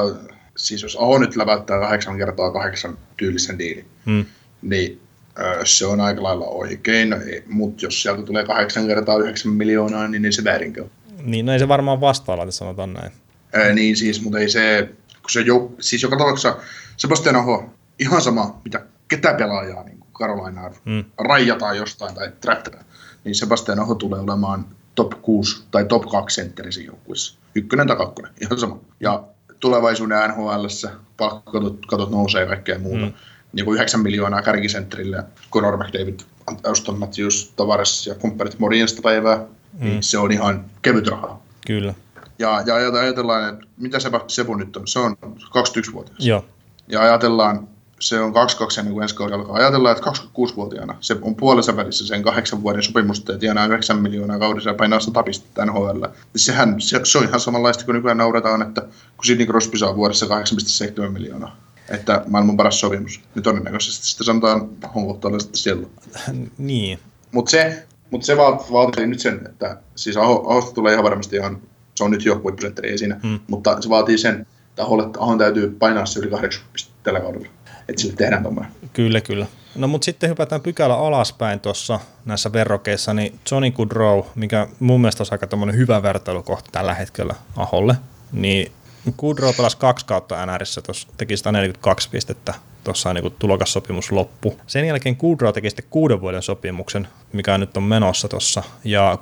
siis 0.57 0.83
jos 0.83 0.97
Aho 0.97 1.19
nyt 1.19 1.37
läväyttää 1.37 1.81
kahdeksan 1.81 2.19
kertaa 2.19 2.51
kahdeksan 2.53 2.99
tyylisen 3.17 3.59
diilin, 3.59 3.87
Hmm. 4.07 4.25
niin 4.63 5.01
äh, 5.41 5.57
se 5.65 5.87
on 5.87 6.01
aika 6.01 6.23
lailla 6.23 6.47
oikein, 6.47 7.15
mutta 7.47 7.87
jos 7.87 8.03
sieltä 8.03 8.23
tulee 8.23 8.45
kahdeksan 8.45 8.87
kertaa 8.87 9.19
yhdeksän 9.19 9.53
miljoonaa, 9.53 10.09
niin 10.09 10.25
ei 10.25 10.33
se 10.33 10.45
väärinkö. 10.45 10.85
Niin, 11.23 11.47
no 11.47 11.53
ei 11.53 11.59
se 11.59 11.69
varmaan 11.69 12.01
vastailla, 12.01 12.51
sanotaan 12.51 12.93
näin. 12.93 13.13
Ää, 13.53 13.73
niin 13.73 13.97
siis, 13.97 14.23
mutta 14.23 14.39
ei 14.39 14.49
se, 14.49 14.89
kun 15.23 15.31
se 15.31 15.41
jo, 15.41 15.73
siis 15.81 16.03
joka 16.03 16.17
tapauksessa 16.17 16.57
Sebastian 16.97 17.37
Aho, 17.37 17.71
ihan 17.99 18.23
sama, 18.23 18.61
mitä 18.65 18.81
ketä 19.09 19.35
pelaajaa 19.35 19.85
niin 19.85 19.99
kuin 19.99 20.09
Carolinaa 20.13 20.71
Mm. 20.85 21.05
rajataan 21.19 21.77
jostain 21.77 22.15
tai 22.15 22.33
trappataan, 22.41 22.85
niin 23.25 23.35
Sebastian 23.35 23.81
Aho 23.81 23.95
tulee 23.95 24.21
olemaan 24.21 24.67
top 24.99 25.23
6 25.23 25.63
tai 25.71 25.85
top 25.85 26.07
2 26.11 26.35
sentteri 26.35 26.73
siinä 26.73 26.87
joukkueessa. 26.87 27.39
Ykkönen 27.55 27.87
tai 27.87 27.97
kakkonen, 27.97 28.33
ihan 28.41 28.59
sama. 28.59 28.79
Ja 29.01 29.23
tulevaisuuden 29.61 30.19
NHLssä 30.31 30.91
palkkakatot 31.17 31.87
katot 31.87 32.11
nousee 32.11 32.41
ja 32.41 32.47
kaikkea 32.47 32.79
muuta. 32.79 33.07
Mm. 33.07 33.13
Niin 33.53 33.65
kuin 33.65 33.75
9 33.75 34.01
miljoonaa 34.01 34.43
kärkisentterille, 34.43 35.25
Conor 35.51 35.77
McDavid, 35.77 36.21
Auston 36.65 36.99
Matthews, 36.99 37.53
Tavares 37.57 38.07
ja 38.07 38.15
kumppanit 38.15 38.59
morjesta 38.59 39.03
päivää, 39.03 39.37
mm. 39.37 39.85
niin 39.85 40.03
se 40.03 40.19
on 40.19 40.33
ihan 40.33 40.65
kevyt 40.83 41.07
rahaa. 41.07 41.43
Kyllä. 41.67 41.95
Ja, 42.39 42.63
ja 42.67 42.75
ajate- 42.75 42.99
ajatellaan, 42.99 43.55
että 43.55 43.67
mitä 43.77 44.01
se 44.01 44.11
Sebu 44.27 44.55
nyt 44.55 44.77
on, 44.77 44.89
se 44.89 44.99
on 44.99 45.17
21-vuotias. 45.23 46.27
Joo. 46.27 46.45
Ja 46.89 47.01
ajatellaan, 47.01 47.69
se 47.99 48.21
on 48.21 48.33
22 48.33 48.81
ennen 48.81 48.93
kuin 48.95 49.03
ensi 49.03 49.15
kausi 49.15 49.35
alkaa. 49.35 49.57
Ajatellaan, 49.57 49.97
että 49.97 50.11
26-vuotiaana 50.11 50.95
se 51.01 51.17
on 51.23 51.35
puolessa 51.35 51.77
välissä 51.77 52.07
sen 52.07 52.23
kahdeksan 52.23 52.63
vuoden 52.63 52.83
sopimusta 52.83 53.33
ja 53.33 53.39
tienaa 53.39 53.67
9 53.67 53.99
miljoonaa 54.03 54.39
kaudessa 54.39 54.71
ja 54.71 54.75
painaa 54.75 55.01
100 55.01 55.23
pistettä 55.23 55.67
NHL. 55.67 56.05
Sehän, 56.37 56.81
se, 56.81 57.01
se, 57.05 57.19
on 57.19 57.25
ihan 57.25 57.41
samanlaista 57.41 57.85
kuin 57.85 57.95
nykyään 57.95 58.19
nauretaan, 58.19 58.63
että 58.63 58.81
kun 59.17 59.25
Sidney 59.25 59.47
Crosby 59.47 59.79
saa 59.79 59.97
vuodessa 59.97 60.27
8,7 60.27 61.09
miljoonaa. 61.11 61.57
Että 61.89 62.23
maailman 62.29 62.57
paras 62.57 62.81
sopimus. 62.81 63.21
Niin 63.35 63.43
todennäköisesti 63.43 64.07
sitten 64.07 64.25
sanotaan 64.25 64.69
honkohtaalla 64.95 65.39
sitten 65.39 65.59
siellä. 65.59 65.87
Niin. 66.59 66.99
Mutta 67.33 67.51
se, 67.51 67.87
mut 68.11 68.23
se 68.25 68.37
vaat, 68.37 68.73
vaatii 68.73 69.07
nyt 69.07 69.21
sen, 69.21 69.41
että 69.47 69.77
siis 69.95 70.17
Aho, 70.17 70.51
Ahosta 70.51 70.75
tulee 70.75 70.93
ihan 70.93 71.05
varmasti 71.05 71.37
ihan, 71.37 71.59
se 71.95 72.05
on 72.05 72.11
nyt 72.11 72.25
jo 72.25 72.41
huippusentteri, 72.43 72.91
ei 72.91 72.99
siinä, 72.99 73.21
Mm. 73.23 73.41
mutta 73.49 73.83
se 73.83 73.89
vaatii 73.89 74.19
sen, 74.19 74.47
että 74.69 74.83
Ahon 75.19 75.39
täytyy 75.39 75.77
painaa 75.79 76.07
se 76.07 76.21
yli 76.21 76.31
80 76.31 76.73
pistettä 76.73 76.99
tällä 77.03 77.21
kaudella, 77.21 77.47
että 77.89 78.03
sille 78.03 78.15
tehdään 78.17 78.43
tuommoinen. 78.43 78.73
Kyllä, 78.93 79.21
kyllä. 79.21 79.47
No 79.77 79.89
mutta 79.89 80.05
sitten 80.05 80.31
hypätään 80.31 80.61
pykälä 80.61 80.95
alaspäin 80.95 81.61
tuossa 81.61 82.01
näissä 82.25 82.53
verrokeissa, 82.53 83.15
niin 83.15 83.39
Johnny 83.51 83.71
Goodrow, 83.71 84.23
mikä 84.35 84.67
mun 84.81 85.01
mielestä 85.01 85.23
on 85.23 85.29
aika 85.31 85.47
tommonen 85.47 85.77
hyvä 85.77 86.03
vertailukohta 86.03 86.71
tällä 86.73 86.95
hetkellä 86.95 87.35
Aholle, 87.57 87.95
niin 88.33 88.73
Goodrow 89.19 89.55
pelasi 89.57 89.77
kaksi 89.77 90.07
kautta 90.07 90.47
NRissä, 90.47 90.83
tuossa 90.83 91.09
teki 91.17 91.37
142 91.37 92.11
pistettä, 92.11 92.55
tuossa 92.85 93.15
niin 93.15 93.33
tulokassopimus 93.39 94.13
loppu. 94.13 94.61
Sen 94.67 94.87
jälkeen 94.87 95.17
Goodrow 95.21 95.53
teki 95.53 95.71
sitten 95.71 95.87
kuuden 95.91 96.21
vuoden 96.21 96.43
sopimuksen, 96.43 97.09
mikä 97.33 97.59
nyt 97.59 97.77
on 97.77 97.83
menossa 97.83 98.29
tuossa, 98.29 98.63
ja 98.85 99.19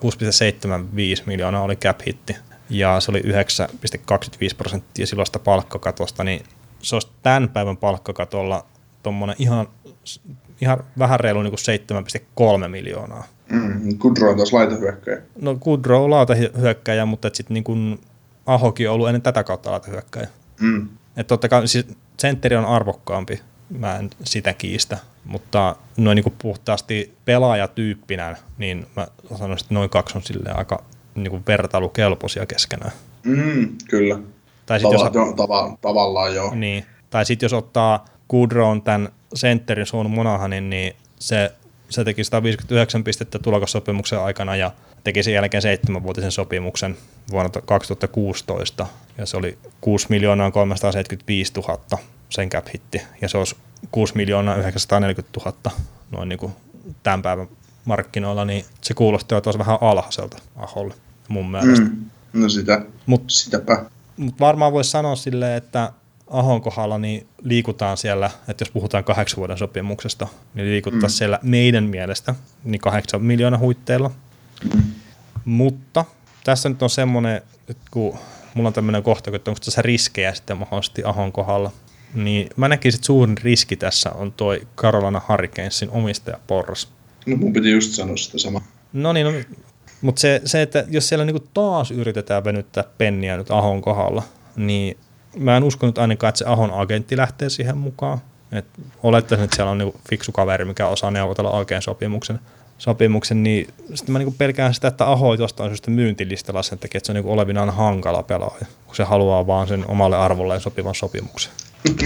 6,75 1.18 1.22
miljoonaa 1.26 1.62
oli 1.62 1.76
cap 1.76 2.00
hitti, 2.06 2.36
ja 2.70 3.00
se 3.00 3.10
oli 3.10 3.20
9,25 3.20 3.30
prosenttia 4.56 5.06
silloista 5.06 5.38
palkkakatosta, 5.38 6.24
niin 6.24 6.44
se 6.86 6.96
olisi 6.96 7.08
tämän 7.22 7.48
päivän 7.48 7.76
palkkakatolla 7.76 8.66
tuommoinen 9.02 9.36
ihan, 9.38 9.68
ihan 10.60 10.84
vähän 10.98 11.20
reilu 11.20 11.42
niin 11.42 11.52
kuin 11.52 12.62
7,3 12.62 12.68
miljoonaa. 12.68 13.24
Mm, 13.50 13.98
Goodrow 13.98 14.30
on 14.30 14.36
taas 14.36 14.52
laitahyökkäjä. 14.52 15.22
No 15.40 15.54
Goodrow 15.54 16.04
on 16.04 16.10
lautahyökkäjä, 16.10 17.06
mutta 17.06 17.30
sitten 17.32 17.54
niin 17.54 17.64
kuin 17.64 18.00
Ahokin 18.46 18.88
on 18.88 18.94
ollut 18.94 19.08
ennen 19.08 19.22
tätä 19.22 19.44
kautta 19.44 19.70
lautahyökkäjä. 19.70 20.28
Mm. 20.60 20.88
Että 21.16 21.28
totta 21.28 21.48
kai 21.48 21.68
siis 21.68 21.86
sentteri 22.18 22.56
on 22.56 22.64
arvokkaampi, 22.64 23.40
mä 23.78 23.96
en 23.96 24.10
sitä 24.24 24.52
kiistä, 24.52 24.98
mutta 25.24 25.76
noin 25.96 26.16
niin 26.16 26.22
kuin 26.22 26.34
puhtaasti 26.42 27.14
pelaajatyyppinä, 27.24 28.36
niin 28.58 28.86
mä 28.96 29.08
sanoisin, 29.38 29.64
että 29.64 29.74
noin 29.74 29.90
kaksi 29.90 30.18
on 30.18 30.22
silleen 30.22 30.58
aika 30.58 30.84
niin 31.14 31.30
kuin 31.30 31.42
vertailukelpoisia 31.46 32.46
keskenään. 32.46 32.92
Mm, 33.24 33.68
kyllä. 33.88 34.18
Tai 34.66 34.80
sitten 34.80 34.98
Tava, 34.98 35.06
jos, 35.06 35.14
no, 35.14 35.32
tava, 35.32 35.76
tavallaan 35.80 36.34
joo. 36.34 36.54
Niin. 36.54 36.84
Tai 37.10 37.26
sitten 37.26 37.44
jos 37.44 37.52
ottaa 37.52 38.04
Goodrown 38.30 38.82
tämän 38.82 39.08
sentterin 39.34 39.86
Sean 39.86 40.10
Monahanin, 40.10 40.70
niin 40.70 40.96
se, 41.18 41.52
se 41.88 42.04
teki 42.04 42.24
159 42.24 43.04
pistettä 43.04 43.38
tulokassopimuksen 43.38 44.20
aikana 44.20 44.56
ja 44.56 44.70
teki 45.04 45.22
sen 45.22 45.34
jälkeen 45.34 45.62
seitsemänvuotisen 45.62 46.32
sopimuksen 46.32 46.96
vuonna 47.30 47.50
2016 47.64 48.86
ja 49.18 49.26
se 49.26 49.36
oli 49.36 49.58
6 49.80 50.06
miljoonaa 50.10 50.50
375 50.50 51.52
000 51.56 51.98
sen 52.28 52.50
cap 52.50 52.66
hitti, 52.74 53.02
ja 53.22 53.28
se 53.28 53.38
olisi 53.38 53.56
6 53.90 54.16
miljoonaa 54.16 54.56
940 54.56 55.40
000 55.44 55.76
noin 56.10 56.28
niin 56.28 56.38
kuin 56.38 56.52
tämän 57.02 57.22
päivän 57.22 57.48
markkinoilla, 57.84 58.44
niin 58.44 58.64
se 58.80 58.94
kuulostaa 58.94 59.40
taas 59.40 59.58
vähän 59.58 59.78
alhaiselta 59.80 60.38
Aholle 60.56 60.94
mun 61.28 61.50
mielestä. 61.50 61.84
Mm. 61.84 62.04
No 62.32 62.48
sitä, 62.48 62.82
Mut, 63.06 63.24
sitäpä. 63.26 63.84
Mutta 64.16 64.40
varmaan 64.40 64.72
voisi 64.72 64.90
sanoa 64.90 65.16
silleen, 65.16 65.56
että 65.56 65.92
Ahon 66.30 66.60
kohdalla 66.60 66.98
niin 66.98 67.26
liikutaan 67.42 67.96
siellä, 67.96 68.30
että 68.48 68.62
jos 68.62 68.70
puhutaan 68.70 69.04
kahdeksan 69.04 69.36
vuoden 69.36 69.58
sopimuksesta, 69.58 70.28
niin 70.54 70.68
liikutaan 70.68 71.02
mm. 71.02 71.08
siellä 71.08 71.38
meidän 71.42 71.84
mielestä 71.84 72.34
niin 72.64 72.80
kahdeksan 72.80 73.22
miljoonaa 73.22 73.58
huitteilla. 73.58 74.10
Mm. 74.74 74.82
Mutta 75.44 76.04
tässä 76.44 76.68
nyt 76.68 76.82
on 76.82 76.90
semmoinen, 76.90 77.42
että 77.68 77.82
kun 77.90 78.18
mulla 78.54 78.66
on 78.66 78.72
tämmöinen 78.72 79.02
kohta, 79.02 79.36
että 79.36 79.50
onko 79.50 79.60
tässä 79.64 79.82
riskejä 79.82 80.34
sitten 80.34 80.56
mahdollisesti 80.56 81.02
Ahon 81.04 81.32
kohdalla, 81.32 81.72
niin 82.14 82.48
mä 82.56 82.68
näkisin, 82.68 82.98
että 82.98 83.06
suurin 83.06 83.38
riski 83.38 83.76
tässä 83.76 84.10
on 84.10 84.32
toi 84.32 84.66
Carolina 84.76 85.22
Hurricanesin 85.28 85.90
omistaja 85.90 86.38
Porras. 86.46 86.88
No 87.26 87.36
mun 87.36 87.52
piti 87.52 87.70
just 87.70 87.92
sanoa 87.92 88.16
sitä 88.16 88.38
sama. 88.38 88.62
No 88.92 89.12
niin, 89.12 89.26
no, 89.26 89.32
mutta 90.06 90.20
se, 90.20 90.40
se, 90.44 90.62
että 90.62 90.84
jos 90.88 91.08
siellä 91.08 91.24
niinku 91.24 91.48
taas 91.54 91.90
yritetään 91.90 92.44
venyttää 92.44 92.84
penniä 92.98 93.36
nyt 93.36 93.50
Ahon 93.50 93.82
kohdalla, 93.82 94.22
niin 94.56 94.96
mä 95.38 95.56
en 95.56 95.64
uskonut 95.64 95.98
ainakaan, 95.98 96.28
että 96.28 96.38
se 96.38 96.44
Ahon 96.44 96.70
agentti 96.70 97.16
lähtee 97.16 97.50
siihen 97.50 97.78
mukaan. 97.78 98.18
Et 98.52 98.64
olettaisin, 99.02 99.44
että 99.44 99.56
siellä 99.56 99.70
on 99.70 99.78
niinku 99.78 100.00
fiksu 100.10 100.32
kaveri, 100.32 100.64
mikä 100.64 100.88
osaa 100.88 101.10
neuvotella 101.10 101.50
oikein 101.50 101.82
sopimuksen, 101.82 102.40
sopimuksen 102.78 103.42
niin 103.42 103.68
sitten 103.94 104.12
mä 104.12 104.18
niinku 104.18 104.34
pelkään 104.38 104.74
sitä, 104.74 104.88
että 104.88 105.10
Aho 105.10 105.34
jostain 105.34 105.70
syystä 105.70 105.90
myyntilistalla 105.90 106.62
sen 106.62 106.78
takia, 106.78 106.98
että 106.98 107.06
se 107.06 107.12
on 107.12 107.14
niinku 107.14 107.32
olevinaan 107.32 107.70
hankala 107.70 108.22
pelaaja, 108.22 108.66
kun 108.86 108.96
se 108.96 109.04
haluaa 109.04 109.46
vaan 109.46 109.68
sen 109.68 109.84
omalle 109.88 110.16
arvolleen 110.16 110.60
sopivan 110.60 110.94
sopimuksen. 110.94 111.52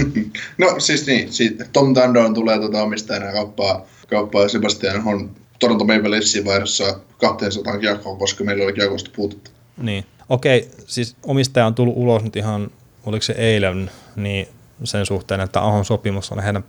no 0.57 0.75
siis 0.79 1.07
niin, 1.07 1.29
Tom 1.73 1.93
Tandon 1.93 2.33
tulee 2.33 2.59
tuota 2.59 2.83
omistajana 2.83 3.31
kauppaa, 3.31 3.85
kauppaa 4.09 4.47
Sebastian 4.47 5.07
on 5.07 5.29
Toronto 5.61 5.85
Maple 5.85 6.11
Leafsin 6.11 6.45
vaihdossa 6.45 6.99
200 7.17 7.77
kiekkoon, 7.77 8.17
koska 8.17 8.43
meillä 8.43 8.63
oli 8.63 8.73
kiekosta 8.73 9.09
puutetta. 9.15 9.51
Niin, 9.77 10.05
okei, 10.29 10.71
siis 10.87 11.15
omistaja 11.23 11.65
on 11.65 11.75
tullut 11.75 11.97
ulos 11.97 12.23
nyt 12.23 12.35
ihan, 12.35 12.71
oliko 13.05 13.21
se 13.21 13.33
eilen, 13.37 13.91
niin 14.15 14.47
sen 14.83 15.05
suhteen, 15.05 15.41
että 15.41 15.61
Ahon 15.61 15.85
sopimus 15.85 16.31
on 16.31 16.43
heidän 16.43 16.63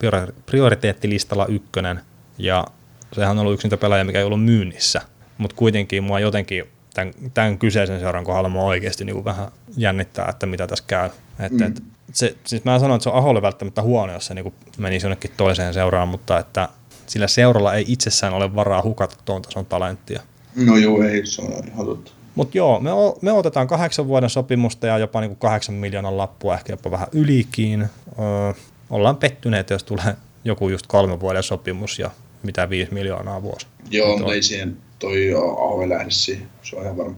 prioriteettilistalla 0.46 1.46
ykkönen, 1.46 2.00
ja 2.38 2.66
sehän 3.12 3.30
on 3.30 3.38
ollut 3.38 3.54
yksi 3.54 3.66
niitä 3.66 3.76
pelaajia, 3.76 4.04
mikä 4.04 4.18
ei 4.18 4.24
ollut 4.24 4.44
myynnissä, 4.44 5.00
mutta 5.38 5.56
kuitenkin 5.56 6.04
mua 6.04 6.20
jotenkin 6.20 6.64
tämän, 6.94 7.14
tämän 7.34 7.58
kyseisen 7.58 8.00
seuran 8.00 8.24
kohdalla 8.24 8.48
mua 8.48 8.64
oikeasti 8.64 9.04
niin 9.04 9.14
kuin 9.14 9.24
vähän 9.24 9.48
jännittää, 9.76 10.26
että 10.30 10.46
mitä 10.46 10.66
tässä 10.66 10.84
käy. 10.86 11.10
Et, 11.40 11.52
mm. 11.52 11.62
et, 11.62 11.82
se, 12.12 12.36
siis 12.44 12.64
mä 12.64 12.78
sanon, 12.78 12.96
että 12.96 13.02
se 13.02 13.08
on 13.08 13.16
Aholle 13.16 13.42
välttämättä 13.42 13.82
huono, 13.82 14.12
jos 14.12 14.26
se 14.26 14.34
niin 14.34 14.42
kuin 14.42 14.54
menisi 14.78 15.06
jonnekin 15.06 15.30
toiseen 15.36 15.74
seuraan, 15.74 16.08
mutta 16.08 16.38
että 16.38 16.68
sillä 17.12 17.28
seuralla 17.28 17.74
ei 17.74 17.84
itsessään 17.88 18.34
ole 18.34 18.54
varaa 18.54 18.82
hukata 18.82 19.16
tuon 19.24 19.42
tason 19.42 19.66
talenttia. 19.66 20.22
No 20.56 20.76
joo, 20.76 21.02
ei, 21.02 21.26
se 21.26 21.42
on 21.42 21.68
ihan 21.68 21.86
totta. 21.86 22.12
Mutta 22.34 22.58
joo, 22.58 22.80
me, 22.80 22.92
o, 22.92 23.18
me 23.22 23.32
otetaan 23.32 23.68
kahdeksan 23.68 24.06
vuoden 24.06 24.30
sopimusta 24.30 24.86
ja 24.86 24.98
jopa 24.98 25.20
niinku 25.20 25.36
kahdeksan 25.36 25.74
miljoonan 25.74 26.16
lappua, 26.16 26.54
ehkä 26.54 26.72
jopa 26.72 26.90
vähän 26.90 27.08
ylikin. 27.12 27.82
Öö, 27.82 28.52
ollaan 28.90 29.16
pettyneitä, 29.16 29.74
jos 29.74 29.84
tulee 29.84 30.16
joku 30.44 30.68
just 30.68 30.86
kolme 30.86 31.20
vuoden 31.20 31.42
sopimus 31.42 31.98
ja 31.98 32.10
mitä 32.42 32.70
viisi 32.70 32.94
miljoonaa 32.94 33.42
vuosi. 33.42 33.66
Joo, 33.90 34.16
mutta 34.16 34.34
ei 34.34 34.42
siihen 34.42 34.76
toi 34.98 35.34
Aho 35.34 35.88
lähde 35.88 36.10
siihen, 36.10 36.48
se 36.62 36.76
on 36.76 36.82
ihan 36.82 36.96
varma. 36.96 37.16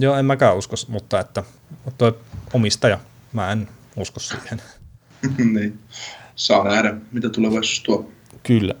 Joo, 0.00 0.16
en 0.16 0.24
mäkään 0.24 0.56
usko, 0.56 0.76
mutta 0.88 1.20
että 1.20 1.42
toi 1.98 2.18
omistaja, 2.52 2.98
mä 3.32 3.52
en 3.52 3.68
usko 3.96 4.20
siihen. 4.20 4.62
niin. 5.54 5.78
Saa 6.36 6.64
nähdä, 6.64 6.94
mitä 7.12 7.28
tulevaisuus 7.28 7.82
tuo. 7.82 8.10
Kyllä. 8.42 8.74